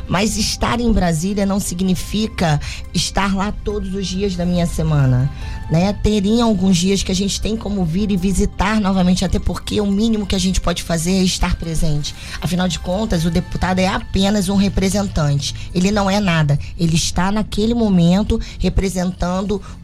Mas 0.07 0.37
estar 0.37 0.79
em 0.79 0.91
Brasília 0.91 1.45
não 1.45 1.59
significa 1.59 2.59
estar 2.93 3.35
lá 3.35 3.51
todos 3.63 3.93
os 3.93 4.05
dias 4.05 4.35
da 4.35 4.45
minha 4.45 4.65
semana, 4.65 5.31
né? 5.71 5.93
Teria 5.93 6.43
alguns 6.43 6.77
dias 6.77 7.01
que 7.01 7.11
a 7.11 7.15
gente 7.15 7.39
tem 7.39 7.55
como 7.55 7.85
vir 7.85 8.11
e 8.11 8.17
visitar 8.17 8.81
novamente, 8.81 9.23
até 9.23 9.39
porque 9.39 9.79
o 9.79 9.85
mínimo 9.85 10.25
que 10.25 10.35
a 10.35 10.39
gente 10.39 10.59
pode 10.59 10.83
fazer 10.83 11.11
é 11.11 11.23
estar 11.23 11.55
presente. 11.55 12.13
Afinal 12.41 12.67
de 12.67 12.79
contas, 12.79 13.25
o 13.25 13.31
deputado 13.31 13.79
é 13.79 13.87
apenas 13.87 14.49
um 14.49 14.55
representante. 14.55 15.55
Ele 15.73 15.91
não 15.91 16.09
é 16.09 16.19
nada. 16.19 16.59
Ele 16.77 16.95
está 16.95 17.31
naquele 17.31 17.73
momento 17.73 18.39
representando 18.59 19.04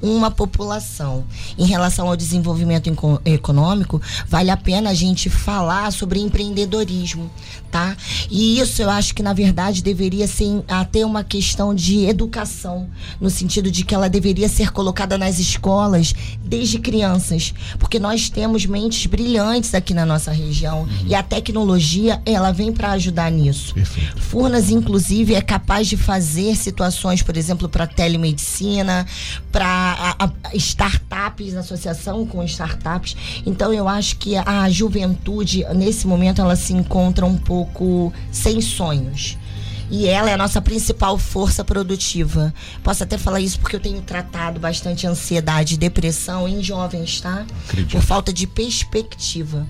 uma 0.01 0.32
população. 0.32 1.24
Em 1.58 1.66
relação 1.66 2.08
ao 2.08 2.16
desenvolvimento 2.16 2.92
econômico, 3.25 4.01
vale 4.28 4.50
a 4.50 4.58
pena 4.58 4.90
a 4.90 4.94
gente 4.94 5.30
falar 5.30 5.92
sobre 5.92 6.20
empreendedorismo, 6.20 7.30
tá? 7.70 7.96
E 8.30 8.60
isso 8.60 8.82
eu 8.82 8.90
acho 8.90 9.13
que 9.13 9.24
na 9.24 9.34
verdade 9.34 9.84
deveria 9.84 10.28
ser 10.28 10.63
até 10.68 11.06
uma 11.06 11.24
questão 11.24 11.74
de 11.74 12.06
educação, 12.06 12.90
no 13.20 13.30
sentido 13.30 13.70
de 13.72 13.84
que 13.84 13.94
ela 13.94 14.10
deveria 14.10 14.50
ser 14.50 14.72
colocada 14.72 15.18
nas 15.18 15.40
escolas 15.40 16.13
desde 16.44 16.80
crianças, 16.80 17.54
porque 17.80 18.00
nós 18.00 18.30
temos 18.30 18.66
mentes 18.66 19.06
brilhantes 19.06 19.74
aqui 19.74 19.94
na 19.94 20.06
nossa 20.06 20.32
região 20.32 20.88
e 21.06 21.16
a 21.16 21.24
tecnologia 21.24 22.22
ela 22.25 22.51
vem 22.51 22.72
para 22.72 22.92
ajudar 22.92 23.32
nisso. 23.32 23.74
Perfeito. 23.74 24.22
Furnas, 24.22 24.70
inclusive, 24.70 25.34
é 25.36 25.42
capaz 25.42 25.88
de 25.88 25.98
fazer 25.98 26.56
situações, 26.56 27.22
por 27.22 27.36
exemplo, 27.38 27.68
para 27.70 27.88
telemedicina, 27.88 29.06
para 29.51 30.15
startups, 30.53 31.56
associação 31.56 32.25
com 32.25 32.44
startups. 32.44 33.15
Então, 33.46 33.74
eu 33.74 33.88
acho 33.88 34.18
que 34.18 34.36
a 34.36 34.70
juventude, 34.70 35.65
nesse 35.75 36.08
momento, 36.08 36.41
ela 36.41 36.56
se 36.56 36.74
encontra 36.74 37.25
um 37.25 37.38
pouco 37.38 38.13
sem 38.32 38.62
sonhos. 38.62 39.38
E 39.92 40.08
ela 40.08 40.30
é 40.30 40.34
a 40.34 40.38
nossa 40.38 40.62
principal 40.62 41.18
força 41.18 41.66
produtiva. 41.66 42.54
Posso 42.82 43.04
até 43.04 43.18
falar 43.18 43.42
isso 43.42 43.60
porque 43.60 43.76
eu 43.76 43.80
tenho 43.80 44.02
tratado 44.02 44.58
bastante 44.58 45.06
ansiedade 45.06 45.76
e 45.76 45.78
depressão 45.78 46.48
em 46.48 46.64
jovens, 46.64 47.20
tá? 47.20 47.46
Acredito. 47.68 47.92
Por 47.92 48.02
falta 48.02 48.32
de 48.32 48.48
perspectiva. 48.48 49.68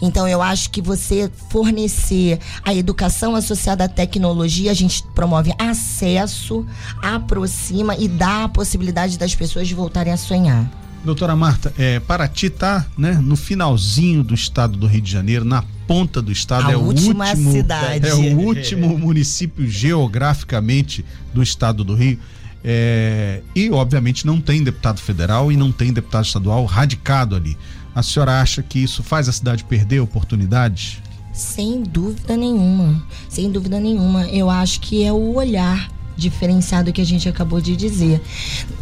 Então 0.00 0.28
eu 0.28 0.40
acho 0.40 0.70
que 0.70 0.80
você 0.80 1.30
fornecer 1.50 2.38
a 2.64 2.72
educação 2.72 3.34
associada 3.34 3.84
à 3.84 3.88
tecnologia, 3.88 4.70
a 4.70 4.74
gente 4.74 5.02
promove 5.14 5.52
acesso, 5.58 6.64
aproxima 7.02 7.96
e 7.96 8.06
dá 8.06 8.44
a 8.44 8.48
possibilidade 8.48 9.18
das 9.18 9.34
pessoas 9.34 9.66
de 9.66 9.74
voltarem 9.74 10.12
a 10.12 10.16
sonhar. 10.16 10.70
Doutora 11.04 11.36
Marta, 11.36 11.72
é, 11.76 12.00
Paraty 12.00 12.46
está 12.46 12.86
né, 12.96 13.12
no 13.12 13.36
finalzinho 13.36 14.24
do 14.24 14.34
estado 14.34 14.78
do 14.78 14.86
Rio 14.86 15.02
de 15.02 15.10
Janeiro, 15.10 15.44
na 15.44 15.62
ponta 15.86 16.22
do 16.22 16.32
estado. 16.32 16.68
A 16.68 16.72
é 16.72 16.76
última 16.76 17.26
o 17.26 17.28
último, 17.28 17.52
cidade. 17.52 18.08
É 18.08 18.14
o 18.14 18.38
último 18.38 18.98
município 18.98 19.68
geograficamente 19.68 21.04
do 21.34 21.42
estado 21.42 21.84
do 21.84 21.94
Rio. 21.94 22.18
É, 22.64 23.42
e, 23.54 23.70
obviamente, 23.70 24.26
não 24.26 24.40
tem 24.40 24.64
deputado 24.64 24.98
federal 24.98 25.52
e 25.52 25.56
não 25.56 25.70
tem 25.70 25.92
deputado 25.92 26.24
estadual 26.24 26.64
radicado 26.64 27.36
ali. 27.36 27.54
A 27.94 28.02
senhora 28.02 28.40
acha 28.40 28.62
que 28.62 28.78
isso 28.78 29.02
faz 29.02 29.28
a 29.28 29.32
cidade 29.32 29.62
perder 29.64 30.00
oportunidades? 30.00 31.02
Sem 31.34 31.82
dúvida 31.82 32.34
nenhuma. 32.34 33.04
Sem 33.28 33.52
dúvida 33.52 33.78
nenhuma. 33.78 34.26
Eu 34.28 34.48
acho 34.48 34.80
que 34.80 35.04
é 35.04 35.12
o 35.12 35.34
olhar 35.34 35.90
diferenciado 36.16 36.92
que 36.92 37.00
a 37.00 37.06
gente 37.06 37.28
acabou 37.28 37.60
de 37.60 37.76
dizer. 37.76 38.20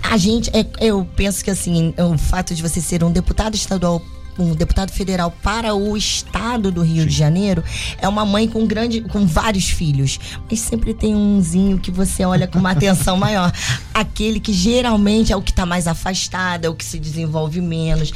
A 0.02 0.16
gente, 0.16 0.50
é- 0.50 0.66
eu 0.80 1.06
penso 1.16 1.44
que 1.44 1.50
assim, 1.50 1.94
o 1.98 2.18
fato 2.18 2.54
de 2.54 2.62
você 2.62 2.80
ser 2.80 3.02
um 3.02 3.10
deputado 3.10 3.54
estadual 3.54 4.02
um 4.38 4.54
deputado 4.54 4.90
federal 4.90 5.30
para 5.42 5.74
o 5.74 5.96
estado 5.96 6.70
do 6.70 6.82
Rio 6.82 7.02
Sim. 7.02 7.08
de 7.08 7.14
Janeiro 7.14 7.62
é 7.98 8.08
uma 8.08 8.24
mãe 8.24 8.48
com 8.48 8.66
grande, 8.66 9.02
com 9.02 9.26
vários 9.26 9.68
filhos, 9.68 10.18
mas 10.50 10.60
sempre 10.60 10.94
tem 10.94 11.14
umzinho 11.14 11.78
que 11.78 11.90
você 11.90 12.24
olha 12.24 12.46
com 12.46 12.58
uma 12.58 12.70
atenção 12.72 13.16
maior, 13.16 13.52
aquele 13.92 14.40
que 14.40 14.52
geralmente 14.52 15.32
é 15.32 15.36
o 15.36 15.42
que 15.42 15.50
está 15.50 15.66
mais 15.66 15.86
afastado, 15.86 16.64
é 16.64 16.68
o 16.68 16.74
que 16.74 16.84
se 16.84 16.98
desenvolve 16.98 17.60
menos. 17.60 18.12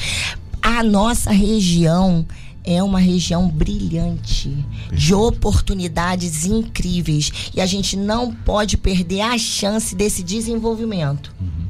A 0.63 0.83
nossa 0.83 1.31
região 1.31 2.27
é 2.67 2.83
uma 2.83 2.99
região 2.99 3.49
brilhante, 3.49 4.53
de 4.93 5.15
oportunidades 5.15 6.45
incríveis. 6.45 7.51
E 7.55 7.61
a 7.61 7.67
gente 7.67 7.97
não 7.97 8.35
pode 8.35 8.77
perder 8.77 9.21
a 9.21 9.39
chance 9.39 9.95
desse 9.95 10.23
desenvolvimento. 10.23 11.33
Uhum. 11.41 11.67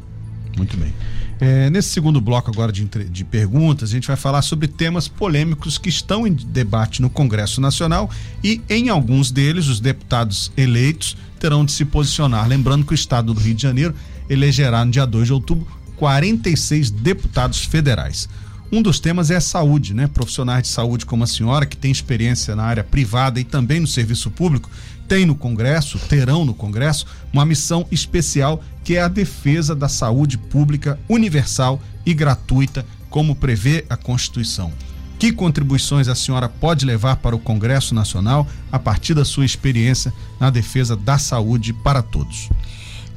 Muito 0.56 0.76
bem. 0.76 0.92
É, 1.38 1.68
nesse 1.68 1.90
segundo 1.90 2.18
bloco 2.18 2.50
agora 2.50 2.72
de, 2.72 2.82
de 2.84 3.24
perguntas, 3.24 3.90
a 3.90 3.92
gente 3.92 4.08
vai 4.08 4.16
falar 4.16 4.40
sobre 4.40 4.66
temas 4.66 5.06
polêmicos 5.06 5.76
que 5.76 5.90
estão 5.90 6.26
em 6.26 6.32
debate 6.32 7.02
no 7.02 7.10
Congresso 7.10 7.60
Nacional 7.60 8.10
e, 8.42 8.62
em 8.70 8.88
alguns 8.88 9.30
deles, 9.30 9.66
os 9.66 9.78
deputados 9.78 10.50
eleitos 10.56 11.14
terão 11.38 11.62
de 11.62 11.72
se 11.72 11.84
posicionar. 11.84 12.48
Lembrando 12.48 12.86
que 12.86 12.92
o 12.92 12.94
Estado 12.94 13.34
do 13.34 13.40
Rio 13.40 13.54
de 13.54 13.62
Janeiro 13.62 13.94
elegerá 14.30 14.82
no 14.82 14.90
dia 14.90 15.04
2 15.04 15.26
de 15.26 15.32
outubro 15.34 15.66
46 15.96 16.90
deputados 16.90 17.64
federais. 17.64 18.28
Um 18.72 18.82
dos 18.82 18.98
temas 18.98 19.30
é 19.30 19.36
a 19.36 19.40
saúde, 19.40 19.94
né? 19.94 20.08
Profissionais 20.08 20.64
de 20.64 20.68
saúde 20.68 21.06
como 21.06 21.22
a 21.22 21.26
senhora, 21.26 21.66
que 21.66 21.76
tem 21.76 21.90
experiência 21.90 22.56
na 22.56 22.64
área 22.64 22.82
privada 22.82 23.38
e 23.38 23.44
também 23.44 23.78
no 23.78 23.86
serviço 23.86 24.30
público, 24.30 24.68
tem 25.06 25.24
no 25.24 25.36
Congresso, 25.36 25.98
terão 26.08 26.44
no 26.44 26.52
Congresso, 26.52 27.06
uma 27.32 27.44
missão 27.44 27.86
especial 27.92 28.62
que 28.82 28.96
é 28.96 29.02
a 29.02 29.08
defesa 29.08 29.74
da 29.74 29.88
saúde 29.88 30.36
pública 30.36 30.98
universal 31.08 31.80
e 32.04 32.12
gratuita, 32.12 32.84
como 33.08 33.36
prevê 33.36 33.84
a 33.88 33.96
Constituição. 33.96 34.72
Que 35.18 35.32
contribuições 35.32 36.08
a 36.08 36.14
senhora 36.14 36.48
pode 36.48 36.84
levar 36.84 37.16
para 37.16 37.34
o 37.34 37.38
Congresso 37.38 37.94
Nacional 37.94 38.46
a 38.70 38.78
partir 38.78 39.14
da 39.14 39.24
sua 39.24 39.46
experiência 39.46 40.12
na 40.38 40.50
defesa 40.50 40.94
da 40.94 41.18
saúde 41.18 41.72
para 41.72 42.02
todos? 42.02 42.50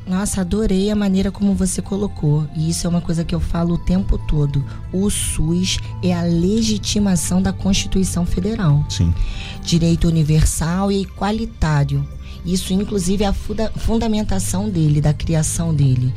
Nossa, 0.08 0.42
adorei 0.42 0.90
a 0.90 0.96
maneira 0.96 1.32
como 1.32 1.54
você 1.54 1.82
colocou. 1.82 2.48
E 2.56 2.70
isso 2.70 2.88
é 2.88 2.90
uma 2.90 3.02
coisa 3.02 3.24
que 3.24 3.36
eu 3.36 3.40
falo 3.40 3.76
o 3.76 3.78
tempo 3.78 4.18
todo. 4.18 4.64
O 4.92 5.10
SUS 5.10 5.78
é 6.04 6.14
a 6.14 6.24
legitimação 6.24 7.42
da 7.42 7.54
Constituição 7.54 8.26
Federal. 8.26 8.84
Sim. 8.90 9.14
Direito 9.64 10.08
universal 10.08 10.92
e 10.92 11.02
igualitário. 11.02 12.08
Isso, 12.46 12.74
inclusive, 12.74 13.24
é 13.24 13.28
a 13.28 13.34
funda 13.34 13.72
fundamentação 13.76 14.70
dele, 14.70 15.02
da 15.02 15.14
criação 15.14 15.74
dele. 15.76 16.14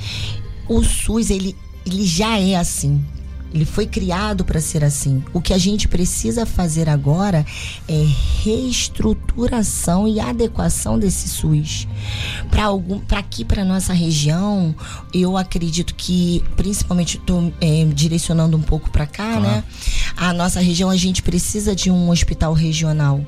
O 0.69 0.83
SUS, 0.83 1.31
ele, 1.31 1.57
ele 1.85 2.07
já 2.07 2.39
é 2.39 2.55
assim. 2.55 3.05
Ele 3.53 3.65
foi 3.65 3.87
criado 3.87 4.45
para 4.45 4.61
ser 4.61 4.83
assim. 4.85 5.23
O 5.33 5.41
que 5.41 5.53
a 5.53 5.59
gente 5.59 5.87
precisa 5.87 6.47
fazer 6.47 6.89
agora 6.89 7.45
é 7.87 8.07
reestruturação 8.43 10.09
e 10.09 10.19
adequação 10.19 10.99
desse 10.99 11.29
SUS. 11.29 11.87
Para 12.51 12.65
algum, 12.65 12.99
para 12.99 13.19
aqui 13.19 13.45
para 13.45 13.65
nossa 13.65 13.93
região, 13.93 14.75
eu 15.13 15.37
acredito 15.37 15.95
que, 15.95 16.43
principalmente 16.57 17.19
estou 17.19 17.53
é, 17.61 17.85
direcionando 17.87 18.57
um 18.57 18.63
pouco 18.63 18.91
para 18.91 19.07
cá, 19.07 19.39
né? 19.39 19.65
A 20.17 20.33
nossa 20.33 20.61
região 20.61 20.89
a 20.91 20.97
gente 20.97 21.23
precisa 21.23 21.75
de 21.75 21.91
um 21.91 22.11
hospital 22.11 22.53
regional 22.53 23.25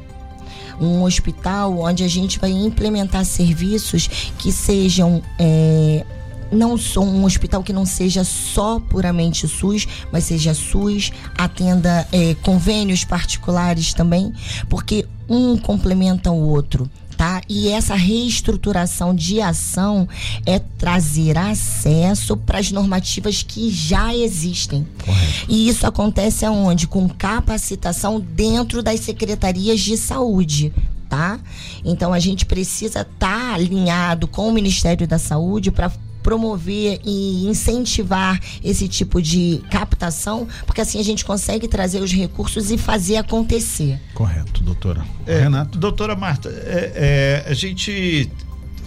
um 0.81 1.04
hospital 1.04 1.78
onde 1.78 2.02
a 2.02 2.09
gente 2.09 2.38
vai 2.40 2.50
implementar 2.50 3.25
serviços 3.25 4.09
que 4.38 4.50
sejam 4.50 5.23
é, 5.38 6.04
não 6.51 6.77
sou 6.77 7.05
um 7.05 7.25
hospital 7.25 7.63
que 7.63 7.73
não 7.73 7.87
seja 7.87 8.25
só 8.25 8.81
puramente 8.81 9.49
SUS, 9.49 9.87
mas 10.13 10.25
seja 10.25 10.55
SUS, 10.55 11.11
atenda 11.37 12.07
é, 12.13 12.35
convênios 12.37 13.05
particulares 13.05 13.93
também, 13.95 14.33
porque 14.69 15.07
um 15.29 15.57
complementa 15.57 16.31
o 16.31 16.49
outro. 16.49 16.89
Tá? 17.17 17.41
E 17.49 17.69
essa 17.69 17.95
reestruturação 17.95 19.15
de 19.15 19.41
ação 19.41 20.09
é 20.45 20.59
trazer 20.59 21.39
acesso 21.39 22.37
para 22.37 22.59
as 22.59 22.73
normativas 22.73 23.41
que 23.41 23.71
já 23.71 24.13
existem. 24.13 24.85
Correto. 25.05 25.47
E 25.49 25.69
isso 25.69 25.87
acontece 25.87 26.45
aonde? 26.45 26.89
Com 26.89 27.09
capacitação 27.09 28.19
dentro 28.21 28.83
das 28.83 28.99
secretarias 28.99 29.81
de 29.81 29.97
saúde. 29.97 30.73
Tá? 31.09 31.39
Então 31.85 32.13
a 32.13 32.19
gente 32.19 32.45
precisa 32.45 33.02
estar 33.02 33.15
tá 33.19 33.54
alinhado 33.54 34.26
com 34.26 34.49
o 34.49 34.52
Ministério 34.52 35.07
da 35.07 35.19
Saúde 35.19 35.71
para 35.71 35.93
promover 36.25 37.00
e 37.04 37.47
incentivar 37.47 38.41
esse 38.65 38.89
tipo 38.89 39.21
de 39.21 39.63
captação, 39.71 40.49
porque 40.67 40.80
assim 40.80 40.99
a 40.99 41.04
gente 41.04 41.23
consegue 41.25 41.69
trazer 41.69 42.00
os 42.00 42.10
recursos 42.10 42.71
e 42.71 42.78
fazer 42.78 43.17
acontecer. 43.17 44.00
Correto, 44.15 44.63
doutora. 44.63 45.04
É, 45.26 45.41
Renato. 45.41 45.78
Doutora 45.78 46.17
Marta, 46.17 46.49
é, 46.49 47.45
é, 47.47 47.50
a 47.50 47.54
gente 47.54 48.30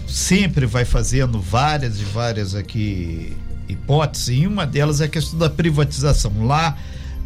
sempre 0.07 0.65
vai 0.65 0.83
fazendo 0.83 1.39
várias 1.39 1.99
e 2.01 2.03
várias 2.03 2.55
aqui 2.55 3.37
hipóteses, 3.69 4.29
e 4.29 4.47
uma 4.47 4.65
delas 4.65 4.99
é 4.99 5.05
a 5.05 5.07
questão 5.07 5.37
da 5.37 5.49
privatização. 5.49 6.31
Lá 6.43 6.75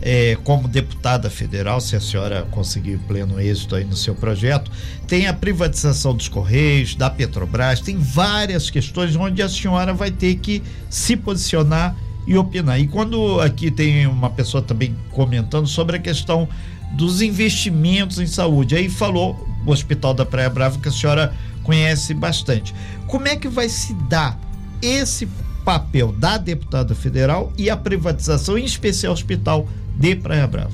é, 0.02 0.36
como 0.44 0.68
deputada 0.68 1.30
federal, 1.30 1.80
se 1.80 1.96
a 1.96 2.02
senhora 2.02 2.48
conseguir 2.50 2.98
pleno 3.08 3.40
êxito 3.40 3.76
aí 3.76 3.84
no 3.84 3.96
seu 3.96 4.16
projeto, 4.16 4.72
tem 5.08 5.28
a 5.28 5.34
privatização 5.34 6.16
dos 6.16 6.28
Correios, 6.28 6.96
da 6.96 7.10
Petrobras, 7.10 7.80
tem 7.80 7.98
várias 7.98 8.70
questões 8.70 9.16
onde 9.16 9.42
a 9.42 9.50
senhora 9.50 9.94
vai 9.94 10.10
ter 10.10 10.36
que 10.36 10.64
se 10.90 11.16
posicionar 11.16 11.96
e 12.26 12.36
opinar. 12.36 12.80
E 12.80 12.88
quando 12.88 13.40
aqui 13.40 13.70
tem 13.70 14.08
uma 14.08 14.30
pessoa 14.30 14.62
também 14.62 14.96
comentando 15.12 15.68
sobre 15.68 15.98
a 15.98 16.00
questão 16.00 16.48
dos 16.94 17.22
investimentos 17.22 18.20
em 18.20 18.28
saúde, 18.28 18.76
aí 18.76 18.90
falou 18.90 19.48
o 19.66 19.72
Hospital 19.72 20.14
da 20.14 20.26
Praia 20.26 20.50
Brava 20.50 20.80
que 20.80 20.90
a 20.90 20.92
senhora 20.92 21.34
conhece 21.64 22.14
bastante. 22.14 22.74
Como 23.08 23.28
é 23.28 23.36
que 23.36 23.48
vai 23.48 23.70
se 23.70 23.94
dar 24.10 24.40
esse 24.82 25.28
papel 25.64 26.12
da 26.12 26.38
deputada 26.38 26.96
federal 26.96 27.54
e 27.56 27.70
a 27.70 27.78
privatização, 27.78 28.58
em 28.58 28.66
especial 28.66 29.12
o 29.12 29.14
Hospital 29.14 29.68
de 29.96 30.16
Praia 30.16 30.48
Brava? 30.48 30.74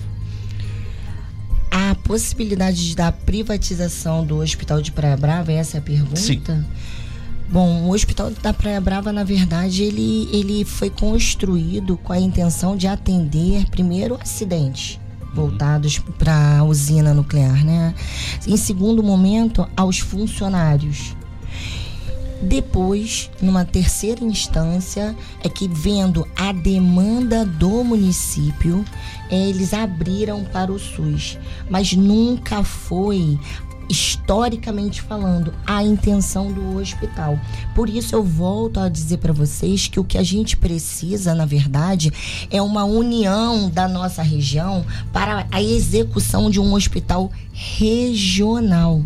A 1.70 1.96
possibilidade 1.96 2.96
da 2.96 3.12
privatização 3.12 4.26
do 4.26 4.38
Hospital 4.38 4.82
de 4.82 4.92
Praia 4.92 5.18
Brava, 5.18 5.52
essa 5.52 5.78
é 5.78 5.80
a 5.80 5.84
pergunta? 5.84 6.16
Sim. 6.16 6.42
Bom, 7.50 7.84
o 7.84 7.92
Hospital 7.94 8.32
da 8.32 8.54
Praia 8.54 8.82
Brava, 8.82 9.14
na 9.14 9.24
verdade, 9.24 9.84
ele, 9.84 10.30
ele 10.34 10.66
foi 10.66 10.90
construído 10.90 11.98
com 11.98 12.12
a 12.12 12.20
intenção 12.20 12.76
de 12.76 12.88
atender, 12.88 13.70
primeiro, 13.70 14.18
acidentes 14.22 15.00
voltados 15.34 16.00
para 16.18 16.58
a 16.58 16.64
usina 16.64 17.14
nuclear, 17.14 17.64
né? 17.64 17.94
Em 18.46 18.58
segundo 18.58 19.04
momento, 19.04 19.68
aos 19.78 20.00
funcionários. 20.00 21.16
Depois, 22.42 23.32
numa 23.42 23.66
terceira 23.66 24.24
instância, 24.24 25.16
é 25.44 25.50
que 25.50 25.68
vendo 25.68 26.28
a 26.36 26.52
demanda 26.52 27.46
do 27.46 27.84
município, 27.84 28.86
eles 29.30 29.74
abriram 29.74 30.44
para 30.46 30.72
o 30.72 30.80
SUS, 30.80 31.38
mas 31.70 31.94
nunca 31.94 32.64
foi 32.64 33.40
historicamente 33.90 35.02
falando, 35.02 35.54
a 35.66 35.84
intenção 35.84 36.52
do 36.52 36.78
hospital. 36.78 37.40
Por 37.74 37.90
isso 37.90 38.16
eu 38.16 38.24
volto 38.24 38.80
a 38.80 38.90
dizer 38.90 39.18
para 39.18 39.34
vocês 39.34 39.88
que 39.88 40.00
o 40.00 40.04
que 40.04 40.18
a 40.18 40.24
gente 40.24 40.58
precisa, 40.58 41.34
na 41.34 41.46
verdade, 41.46 42.12
é 42.52 42.62
uma 42.62 42.84
união 42.84 43.70
da 43.70 43.88
nossa 43.88 44.22
região 44.22 44.86
para 45.14 45.48
a 45.52 45.62
execução 45.62 46.50
de 46.50 46.60
um 46.60 46.74
hospital 46.74 47.32
regional. 47.54 49.04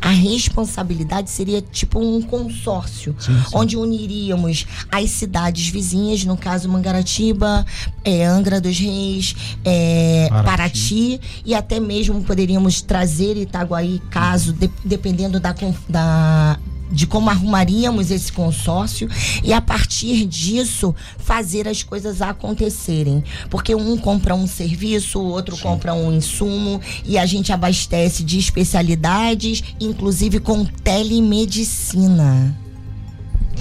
A 0.00 0.10
responsabilidade 0.10 1.30
seria 1.30 1.60
tipo 1.60 1.98
um 1.98 2.20
consórcio, 2.22 3.14
sim, 3.18 3.34
sim. 3.34 3.50
onde 3.52 3.76
uniríamos 3.76 4.66
as 4.90 5.10
cidades 5.10 5.68
vizinhas, 5.68 6.24
no 6.24 6.36
caso 6.36 6.68
Mangaratiba, 6.68 7.64
é, 8.04 8.24
Angra 8.24 8.60
dos 8.60 8.78
Reis, 8.78 9.34
é, 9.64 10.28
Paraty. 10.30 10.48
Paraty. 10.48 11.20
e 11.44 11.54
até 11.54 11.80
mesmo 11.80 12.22
poderíamos 12.22 12.82
trazer 12.82 13.36
Itaguaí, 13.36 14.00
caso, 14.10 14.52
de, 14.52 14.70
dependendo 14.84 15.40
da, 15.40 15.54
da 15.88 16.58
de 16.90 17.06
como 17.06 17.30
arrumaríamos 17.30 18.10
esse 18.10 18.32
consórcio 18.32 19.08
e 19.42 19.52
a 19.52 19.60
partir 19.60 20.26
disso 20.26 20.94
fazer 21.18 21.68
as 21.68 21.82
coisas 21.82 22.22
acontecerem. 22.22 23.22
Porque 23.50 23.74
um 23.74 23.96
compra 23.96 24.34
um 24.34 24.46
serviço, 24.46 25.18
o 25.20 25.26
outro 25.26 25.56
Sim. 25.56 25.62
compra 25.62 25.94
um 25.94 26.12
insumo 26.12 26.80
e 27.04 27.18
a 27.18 27.26
gente 27.26 27.52
abastece 27.52 28.22
de 28.24 28.38
especialidades, 28.38 29.62
inclusive 29.80 30.40
com 30.40 30.64
telemedicina. 30.64 32.56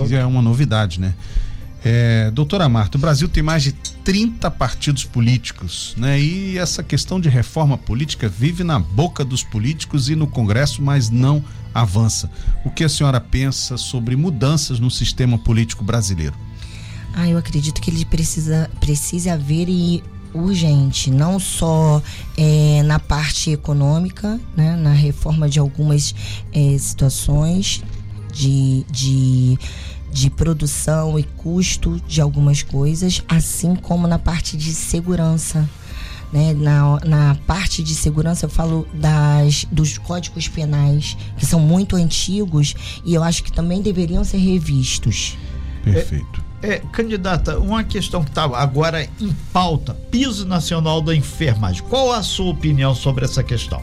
Que 0.07 0.15
é 0.15 0.25
uma 0.25 0.41
novidade, 0.41 0.99
né? 0.99 1.13
É, 1.83 2.29
doutora 2.31 2.67
Marta, 2.67 2.97
o 2.97 3.01
Brasil 3.01 3.27
tem 3.29 3.41
mais 3.41 3.63
de 3.63 3.71
30 3.71 4.49
partidos 4.51 5.03
políticos, 5.03 5.93
né? 5.97 6.19
E 6.19 6.57
essa 6.57 6.83
questão 6.83 7.19
de 7.19 7.29
reforma 7.29 7.77
política 7.77 8.27
vive 8.27 8.63
na 8.63 8.79
boca 8.79 9.23
dos 9.23 9.43
políticos 9.43 10.09
e 10.09 10.15
no 10.15 10.27
Congresso, 10.27 10.81
mas 10.81 11.09
não 11.09 11.43
avança. 11.81 12.29
O 12.65 12.69
que 12.69 12.83
a 12.83 12.89
senhora 12.89 13.21
pensa 13.21 13.77
sobre 13.77 14.15
mudanças 14.15 14.79
no 14.79 14.89
sistema 14.89 15.37
político 15.37 15.83
brasileiro? 15.83 16.35
Ah, 17.13 17.27
eu 17.27 17.37
acredito 17.37 17.81
que 17.81 17.89
ele 17.89 18.05
precisa, 18.05 18.69
precisa 18.79 19.33
haver 19.33 19.69
e 19.69 20.03
urgente, 20.33 21.09
não 21.09 21.39
só 21.39 22.01
é, 22.37 22.83
na 22.83 22.99
parte 22.99 23.51
econômica, 23.51 24.39
né, 24.55 24.75
na 24.75 24.91
reforma 24.91 25.49
de 25.49 25.57
algumas 25.59 26.13
é, 26.53 26.77
situações 26.77 27.83
de, 28.31 28.85
de, 28.91 29.57
de 30.11 30.29
produção 30.29 31.17
e 31.17 31.23
custo 31.23 31.99
de 32.07 32.21
algumas 32.21 32.61
coisas, 32.61 33.23
assim 33.27 33.75
como 33.75 34.07
na 34.07 34.19
parte 34.19 34.57
de 34.57 34.73
segurança. 34.73 35.67
Né, 36.31 36.53
na, 36.53 36.99
na 37.05 37.37
parte 37.47 37.81
de 37.81 37.95
segurança 37.95 38.45
eu 38.45 38.49
falo 38.49 38.85
das, 38.93 39.65
dos 39.71 39.97
códigos 39.97 40.49
penais 40.49 41.15
que 41.37 41.45
são 41.45 41.57
muito 41.57 41.95
antigos 41.95 42.75
e 43.05 43.13
eu 43.13 43.23
acho 43.23 43.41
que 43.41 43.51
também 43.51 43.81
deveriam 43.81 44.25
ser 44.25 44.37
revistos. 44.37 45.37
Perfeito. 45.85 46.43
É, 46.61 46.79
candidata, 46.91 47.59
uma 47.59 47.83
questão 47.83 48.23
que 48.23 48.29
está 48.29 48.43
agora 48.43 49.07
em 49.21 49.31
pauta, 49.53 49.93
piso 50.09 50.45
nacional 50.45 51.01
da 51.01 51.15
enfermagem. 51.15 51.83
Qual 51.83 52.11
a 52.11 52.23
sua 52.23 52.51
opinião 52.51 52.95
sobre 52.95 53.23
essa 53.23 53.43
questão? 53.43 53.81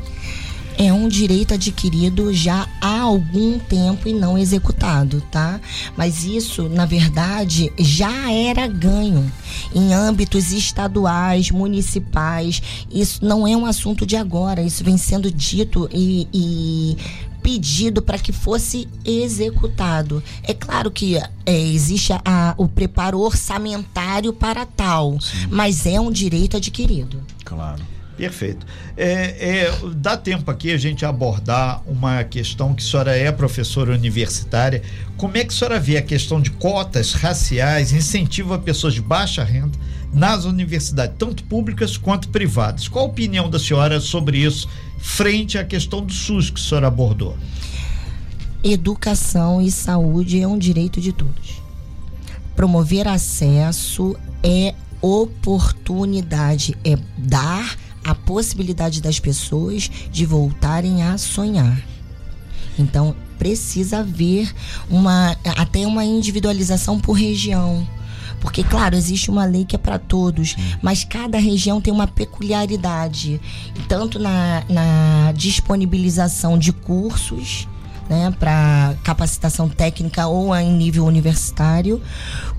É 0.76 0.92
um 0.92 1.08
direito 1.08 1.54
adquirido 1.54 2.32
já 2.32 2.68
há 2.80 3.00
algum 3.00 3.58
tempo 3.58 4.08
e 4.08 4.12
não 4.12 4.36
executado, 4.36 5.20
tá? 5.30 5.60
Mas 5.96 6.24
isso, 6.24 6.68
na 6.68 6.86
verdade, 6.86 7.72
já 7.78 8.32
era 8.32 8.66
ganho 8.66 9.30
em 9.74 9.94
âmbitos 9.94 10.52
estaduais, 10.52 11.50
municipais. 11.50 12.62
Isso 12.90 13.24
não 13.24 13.46
é 13.46 13.56
um 13.56 13.66
assunto 13.66 14.06
de 14.06 14.16
agora, 14.16 14.62
isso 14.62 14.84
vem 14.84 14.96
sendo 14.96 15.30
dito 15.30 15.88
e, 15.92 16.28
e 16.32 16.96
pedido 17.42 18.00
para 18.00 18.18
que 18.18 18.32
fosse 18.32 18.88
executado. 19.04 20.22
É 20.42 20.54
claro 20.54 20.90
que 20.90 21.18
é, 21.18 21.60
existe 21.60 22.12
a, 22.24 22.54
o 22.56 22.66
preparo 22.66 23.20
orçamentário 23.20 24.32
para 24.32 24.64
tal, 24.64 25.20
Sim. 25.20 25.48
mas 25.50 25.84
é 25.84 26.00
um 26.00 26.10
direito 26.10 26.56
adquirido. 26.56 27.22
Claro. 27.44 27.93
Perfeito. 28.16 28.64
É, 28.96 29.66
é, 29.66 29.72
dá 29.96 30.16
tempo 30.16 30.48
aqui 30.50 30.70
a 30.70 30.76
gente 30.76 31.04
abordar 31.04 31.82
uma 31.86 32.22
questão 32.22 32.72
que 32.72 32.82
a 32.82 32.86
senhora 32.86 33.16
é 33.16 33.30
professora 33.32 33.92
universitária. 33.92 34.82
Como 35.16 35.36
é 35.36 35.44
que 35.44 35.52
a 35.52 35.56
senhora 35.56 35.80
vê 35.80 35.96
a 35.96 36.02
questão 36.02 36.40
de 36.40 36.50
cotas 36.50 37.12
raciais, 37.12 37.92
incentivo 37.92 38.54
a 38.54 38.58
pessoas 38.58 38.94
de 38.94 39.02
baixa 39.02 39.42
renda 39.42 39.76
nas 40.12 40.44
universidades, 40.44 41.16
tanto 41.18 41.42
públicas 41.44 41.96
quanto 41.96 42.28
privadas? 42.28 42.86
Qual 42.86 43.04
a 43.04 43.08
opinião 43.08 43.50
da 43.50 43.58
senhora 43.58 44.00
sobre 44.00 44.38
isso 44.38 44.68
frente 44.98 45.58
à 45.58 45.64
questão 45.64 46.04
do 46.04 46.12
SUS 46.12 46.50
que 46.50 46.60
a 46.60 46.62
senhora 46.62 46.86
abordou? 46.86 47.36
Educação 48.62 49.60
e 49.60 49.72
saúde 49.72 50.40
é 50.40 50.46
um 50.46 50.56
direito 50.56 51.00
de 51.00 51.12
todos. 51.12 51.62
Promover 52.54 53.08
acesso 53.08 54.16
é 54.42 54.74
oportunidade, 55.02 56.74
é 56.84 56.96
dar 57.18 57.76
a 58.04 58.14
possibilidade 58.14 59.00
das 59.00 59.18
pessoas 59.18 59.90
de 60.10 60.26
voltarem 60.26 61.02
a 61.02 61.16
sonhar. 61.18 61.82
Então, 62.78 63.14
precisa 63.38 63.98
haver 63.98 64.52
uma 64.88 65.36
até 65.56 65.86
uma 65.86 66.04
individualização 66.04 67.00
por 67.00 67.12
região 67.12 67.86
porque, 68.44 68.62
claro, 68.62 68.94
existe 68.94 69.30
uma 69.30 69.46
lei 69.46 69.64
que 69.64 69.74
é 69.74 69.78
para 69.78 69.98
todos, 69.98 70.54
mas 70.82 71.02
cada 71.02 71.38
região 71.38 71.80
tem 71.80 71.90
uma 71.90 72.06
peculiaridade, 72.06 73.40
tanto 73.88 74.18
na, 74.18 74.62
na 74.68 75.32
disponibilização 75.32 76.58
de 76.58 76.70
cursos. 76.70 77.66
Né, 78.08 78.30
para 78.38 78.94
capacitação 79.02 79.66
técnica 79.66 80.26
ou 80.26 80.54
em 80.54 80.70
nível 80.76 81.06
universitário, 81.06 82.02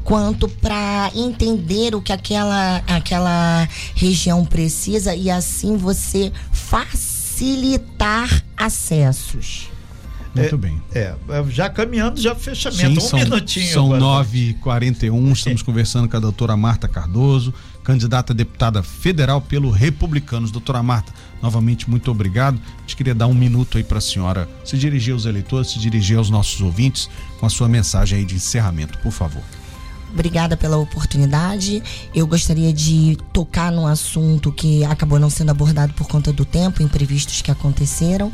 quanto 0.03 0.49
para 0.49 1.11
entender 1.13 1.93
o 1.93 2.01
que 2.01 2.11
aquela, 2.11 2.77
aquela 2.87 3.69
região 3.93 4.43
precisa 4.43 5.13
e 5.13 5.29
assim 5.29 5.77
você 5.77 6.33
facilitar 6.51 8.43
acessos. 8.57 9.69
Muito 10.35 10.55
é, 10.55 10.57
bem. 10.57 10.81
É, 10.93 11.15
já 11.49 11.69
caminhando, 11.69 12.19
já 12.19 12.35
fechamento. 12.35 12.99
Sim, 12.99 13.07
um 13.07 13.09
são, 13.09 13.19
minutinho. 13.19 13.73
São 13.73 13.89
9h41, 13.89 15.31
estamos 15.31 15.61
conversando 15.63 16.09
com 16.09 16.17
a 16.17 16.19
doutora 16.19 16.57
Marta 16.57 16.89
Cardoso, 16.89 17.53
candidata 17.85 18.33
a 18.33 18.35
deputada 18.35 18.81
federal 18.81 19.39
pelo 19.39 19.69
Republicanos. 19.69 20.51
Doutora 20.51 20.81
Marta, 20.81 21.13
novamente, 21.41 21.89
muito 21.89 22.09
obrigado. 22.09 22.59
A 22.77 22.81
gente 22.81 22.95
queria 22.95 23.15
dar 23.15 23.27
um 23.27 23.33
minuto 23.33 23.77
aí 23.77 23.83
para 23.83 23.99
a 23.99 24.01
senhora 24.01 24.49
se 24.65 24.75
dirigir 24.75 25.13
aos 25.13 25.25
eleitores, 25.25 25.71
se 25.71 25.79
dirigir 25.79 26.17
aos 26.17 26.29
nossos 26.29 26.59
ouvintes 26.59 27.07
com 27.39 27.45
a 27.45 27.49
sua 27.49 27.69
mensagem 27.69 28.19
aí 28.19 28.25
de 28.25 28.35
encerramento, 28.35 28.97
por 28.97 29.11
favor. 29.11 29.43
Obrigada 30.11 30.55
pela 30.55 30.77
oportunidade. 30.77 31.83
Eu 32.13 32.25
gostaria 32.25 32.71
de 32.71 33.17
tocar 33.33 33.69
num 33.71 33.85
assunto 33.85 34.51
que 34.51 34.83
acabou 34.85 35.19
não 35.19 35.29
sendo 35.29 35.51
abordado 35.51 35.93
por 35.93 36.07
conta 36.07 36.31
do 36.31 36.45
tempo, 36.45 36.81
imprevistos 36.81 37.41
que 37.41 37.51
aconteceram. 37.51 38.31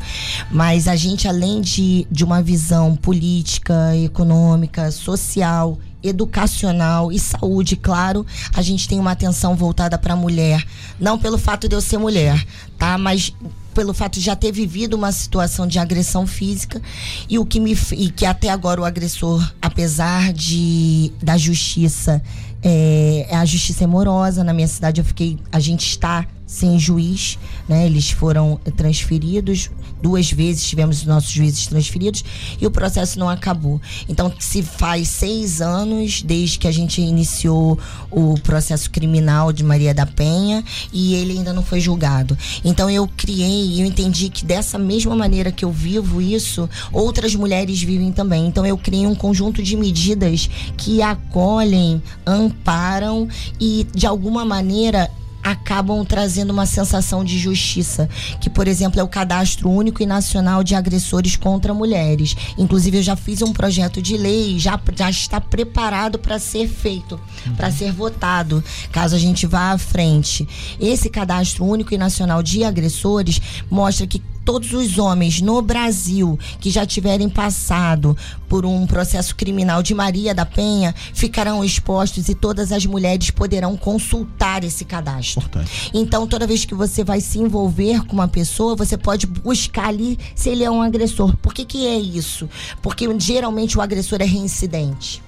Mas 0.50 0.86
a 0.86 0.94
gente, 0.94 1.26
além 1.26 1.60
de, 1.60 2.06
de 2.08 2.24
uma 2.24 2.40
visão 2.40 2.94
política, 2.94 3.96
econômica, 3.96 4.92
social, 4.92 5.76
educacional 6.02 7.12
e 7.12 7.18
saúde, 7.18 7.76
claro, 7.76 8.26
a 8.54 8.62
gente 8.62 8.88
tem 8.88 8.98
uma 8.98 9.12
atenção 9.12 9.54
voltada 9.54 9.98
para 9.98 10.14
a 10.14 10.16
mulher. 10.16 10.64
Não 10.98 11.18
pelo 11.18 11.38
fato 11.38 11.68
de 11.68 11.74
eu 11.74 11.80
ser 11.80 11.98
mulher, 11.98 12.44
tá? 12.78 12.98
Mas 12.98 13.32
pelo 13.74 13.94
fato 13.94 14.14
de 14.14 14.20
já 14.20 14.36
ter 14.36 14.52
vivido 14.52 14.94
uma 14.94 15.10
situação 15.12 15.66
de 15.66 15.78
agressão 15.78 16.26
física 16.26 16.80
e 17.28 17.38
o 17.38 17.46
que 17.46 17.58
me 17.58 17.76
e 17.92 18.10
que 18.10 18.26
até 18.26 18.50
agora 18.50 18.80
o 18.80 18.84
agressor, 18.84 19.42
apesar 19.60 20.32
de 20.32 21.12
da 21.22 21.36
justiça, 21.36 22.22
é, 22.62 23.26
a 23.32 23.44
justiça 23.44 23.84
é 23.84 23.86
morosa 23.86 24.44
na 24.44 24.52
minha 24.52 24.68
cidade, 24.68 25.00
eu 25.00 25.04
fiquei, 25.04 25.38
a 25.50 25.58
gente 25.58 25.86
está 25.86 26.26
sem 26.52 26.78
juiz, 26.78 27.38
né? 27.68 27.86
Eles 27.86 28.10
foram 28.10 28.60
transferidos 28.76 29.70
duas 30.02 30.30
vezes 30.32 30.64
tivemos 30.64 30.98
os 30.98 31.06
nossos 31.06 31.30
juízes 31.30 31.66
transferidos 31.68 32.24
e 32.60 32.66
o 32.66 32.70
processo 32.70 33.18
não 33.18 33.28
acabou. 33.28 33.80
Então 34.08 34.32
se 34.38 34.62
faz 34.62 35.08
seis 35.08 35.62
anos 35.62 36.22
desde 36.22 36.58
que 36.58 36.66
a 36.66 36.72
gente 36.72 37.00
iniciou 37.00 37.78
o 38.10 38.34
processo 38.40 38.90
criminal 38.90 39.52
de 39.52 39.62
Maria 39.62 39.94
da 39.94 40.04
Penha 40.04 40.64
e 40.92 41.14
ele 41.14 41.34
ainda 41.34 41.52
não 41.52 41.62
foi 41.62 41.80
julgado. 41.80 42.36
Então 42.64 42.90
eu 42.90 43.08
criei, 43.16 43.80
eu 43.80 43.86
entendi 43.86 44.28
que 44.28 44.44
dessa 44.44 44.76
mesma 44.76 45.14
maneira 45.14 45.52
que 45.52 45.64
eu 45.64 45.70
vivo 45.70 46.20
isso, 46.20 46.68
outras 46.92 47.34
mulheres 47.36 47.80
vivem 47.80 48.10
também. 48.10 48.46
Então 48.46 48.66
eu 48.66 48.76
criei 48.76 49.06
um 49.06 49.14
conjunto 49.14 49.62
de 49.62 49.76
medidas 49.76 50.50
que 50.76 51.00
acolhem, 51.00 52.02
amparam 52.26 53.28
e 53.60 53.86
de 53.94 54.06
alguma 54.06 54.44
maneira 54.44 55.08
acabam 55.42 56.04
trazendo 56.04 56.50
uma 56.50 56.66
sensação 56.66 57.24
de 57.24 57.38
justiça, 57.38 58.08
que 58.40 58.48
por 58.48 58.68
exemplo 58.68 59.00
é 59.00 59.02
o 59.02 59.08
cadastro 59.08 59.68
único 59.68 60.02
e 60.02 60.06
nacional 60.06 60.62
de 60.62 60.74
agressores 60.74 61.36
contra 61.36 61.74
mulheres. 61.74 62.36
Inclusive 62.56 62.98
eu 62.98 63.02
já 63.02 63.16
fiz 63.16 63.42
um 63.42 63.52
projeto 63.52 64.00
de 64.00 64.16
lei, 64.16 64.58
já, 64.58 64.80
já 64.96 65.10
está 65.10 65.40
preparado 65.40 66.18
para 66.18 66.38
ser 66.38 66.68
feito, 66.68 67.20
uhum. 67.46 67.54
para 67.54 67.70
ser 67.70 67.92
votado, 67.92 68.62
caso 68.90 69.14
a 69.14 69.18
gente 69.18 69.46
vá 69.46 69.72
à 69.72 69.78
frente. 69.78 70.48
Esse 70.80 71.10
cadastro 71.10 71.64
único 71.64 71.92
e 71.94 71.98
nacional 71.98 72.42
de 72.42 72.64
agressores 72.64 73.40
mostra 73.70 74.06
que 74.06 74.22
todos 74.44 74.72
os 74.72 74.98
homens 74.98 75.40
no 75.40 75.60
Brasil 75.62 76.38
que 76.60 76.70
já 76.70 76.84
tiverem 76.84 77.28
passado 77.28 78.16
por 78.48 78.66
um 78.66 78.86
processo 78.86 79.34
criminal 79.34 79.82
de 79.82 79.94
Maria 79.94 80.34
da 80.34 80.44
Penha 80.44 80.94
ficarão 81.14 81.64
expostos 81.64 82.28
e 82.28 82.34
todas 82.34 82.72
as 82.72 82.84
mulheres 82.84 83.30
poderão 83.30 83.76
consultar 83.76 84.64
esse 84.64 84.84
cadastro. 84.84 85.40
Importante. 85.40 85.90
Então, 85.94 86.26
toda 86.26 86.46
vez 86.46 86.64
que 86.64 86.74
você 86.74 87.02
vai 87.02 87.20
se 87.20 87.38
envolver 87.38 88.04
com 88.06 88.14
uma 88.14 88.28
pessoa, 88.28 88.76
você 88.76 88.96
pode 88.96 89.26
buscar 89.26 89.88
ali 89.88 90.18
se 90.34 90.50
ele 90.50 90.64
é 90.64 90.70
um 90.70 90.82
agressor. 90.82 91.36
Por 91.38 91.54
que, 91.54 91.64
que 91.64 91.86
é 91.86 91.98
isso? 91.98 92.48
Porque 92.80 93.08
geralmente 93.18 93.78
o 93.78 93.80
agressor 93.80 94.20
é 94.20 94.26
reincidente 94.26 95.22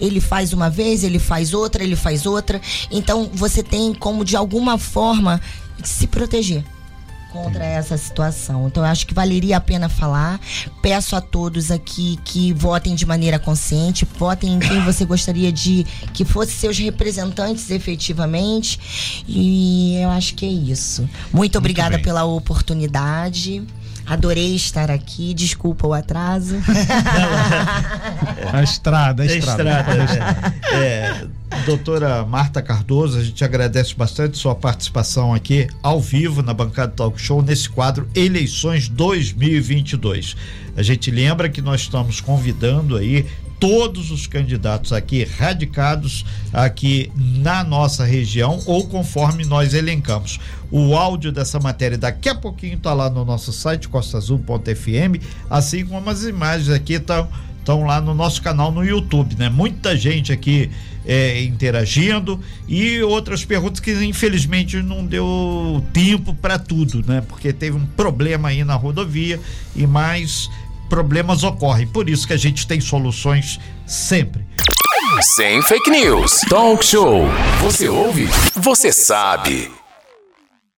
ele 0.00 0.20
faz 0.20 0.52
uma 0.52 0.68
vez, 0.68 1.04
ele 1.04 1.18
faz 1.18 1.54
outra, 1.54 1.82
ele 1.82 1.96
faz 1.96 2.26
outra. 2.26 2.60
Então 2.90 3.30
você 3.32 3.62
tem 3.62 3.94
como 3.94 4.24
de 4.24 4.36
alguma 4.36 4.78
forma 4.78 5.40
se 5.84 6.06
proteger 6.06 6.64
contra 7.36 7.64
essa 7.64 7.96
situação. 7.98 8.66
Então 8.66 8.82
eu 8.82 8.88
acho 8.88 9.06
que 9.06 9.12
valeria 9.12 9.58
a 9.58 9.60
pena 9.60 9.88
falar. 9.88 10.40
Peço 10.80 11.14
a 11.14 11.20
todos 11.20 11.70
aqui 11.70 12.18
que 12.24 12.52
votem 12.52 12.94
de 12.94 13.04
maneira 13.04 13.38
consciente, 13.38 14.06
votem 14.18 14.54
em 14.54 14.58
quem 14.58 14.82
você 14.82 15.04
gostaria 15.04 15.52
de 15.52 15.84
que 16.14 16.24
fosse 16.24 16.52
seus 16.52 16.78
representantes 16.78 17.70
efetivamente. 17.70 19.24
E 19.28 19.98
eu 20.00 20.10
acho 20.10 20.34
que 20.34 20.46
é 20.46 20.48
isso. 20.48 21.02
Muito, 21.02 21.34
Muito 21.34 21.58
obrigada 21.58 21.96
bem. 21.96 22.04
pela 22.04 22.24
oportunidade. 22.24 23.62
Adorei 24.06 24.54
estar 24.54 24.88
aqui, 24.88 25.34
desculpa 25.34 25.86
o 25.86 25.92
atraso. 25.92 26.54
a 28.52 28.62
estrada, 28.62 29.24
a 29.24 29.26
estrada. 29.26 29.62
A 29.78 29.82
estrada 29.82 29.94
né? 29.94 30.54
é, 30.72 31.26
doutora 31.64 32.24
Marta 32.24 32.60
Cardoso, 32.60 33.18
a 33.18 33.22
gente 33.22 33.44
agradece 33.44 33.94
bastante 33.94 34.36
sua 34.36 34.54
participação 34.54 35.32
aqui 35.32 35.68
ao 35.82 36.00
vivo 36.00 36.42
na 36.42 36.52
bancada 36.52 36.92
Talk 36.92 37.20
Show 37.20 37.42
nesse 37.42 37.68
quadro 37.68 38.08
Eleições 38.14 38.88
2022. 38.88 40.36
A 40.76 40.82
gente 40.82 41.10
lembra 41.10 41.48
que 41.48 41.62
nós 41.62 41.82
estamos 41.82 42.20
convidando 42.20 42.96
aí 42.96 43.26
todos 43.58 44.10
os 44.10 44.26
candidatos 44.26 44.92
aqui 44.92 45.24
radicados 45.24 46.24
aqui 46.52 47.10
na 47.16 47.64
nossa 47.64 48.04
região 48.04 48.60
ou 48.66 48.86
conforme 48.86 49.44
nós 49.44 49.72
elencamos. 49.72 50.38
O 50.70 50.94
áudio 50.96 51.32
dessa 51.32 51.58
matéria 51.58 51.96
daqui 51.96 52.28
a 52.28 52.34
pouquinho 52.34 52.76
está 52.76 52.92
lá 52.92 53.08
no 53.08 53.24
nosso 53.24 53.52
site 53.52 53.88
costaazul.fm, 53.88 55.22
assim 55.48 55.86
como 55.86 56.10
as 56.10 56.24
imagens 56.24 56.70
aqui 56.70 56.94
estão 56.94 57.28
estão 57.66 57.84
lá 57.84 58.00
no 58.00 58.14
nosso 58.14 58.40
canal 58.40 58.70
no 58.70 58.84
YouTube, 58.84 59.34
né? 59.36 59.48
Muita 59.48 59.96
gente 59.96 60.32
aqui 60.32 60.70
é, 61.04 61.42
interagindo 61.42 62.40
e 62.68 63.02
outras 63.02 63.44
perguntas 63.44 63.80
que 63.80 63.92
infelizmente 64.04 64.80
não 64.80 65.04
deu 65.04 65.84
tempo 65.92 66.32
para 66.32 66.60
tudo, 66.60 67.04
né? 67.04 67.24
Porque 67.26 67.52
teve 67.52 67.76
um 67.76 67.84
problema 67.84 68.50
aí 68.50 68.62
na 68.62 68.76
rodovia 68.76 69.40
e 69.74 69.84
mais 69.84 70.48
problemas 70.88 71.42
ocorrem. 71.42 71.88
Por 71.88 72.08
isso 72.08 72.24
que 72.24 72.32
a 72.32 72.36
gente 72.36 72.68
tem 72.68 72.80
soluções 72.80 73.58
sempre. 73.84 74.46
Sem 75.34 75.60
fake 75.62 75.90
news. 75.90 76.42
Talk 76.48 76.84
show. 76.84 77.24
Você 77.62 77.88
ouve? 77.88 78.28
Você 78.54 78.92
sabe. 78.92 79.85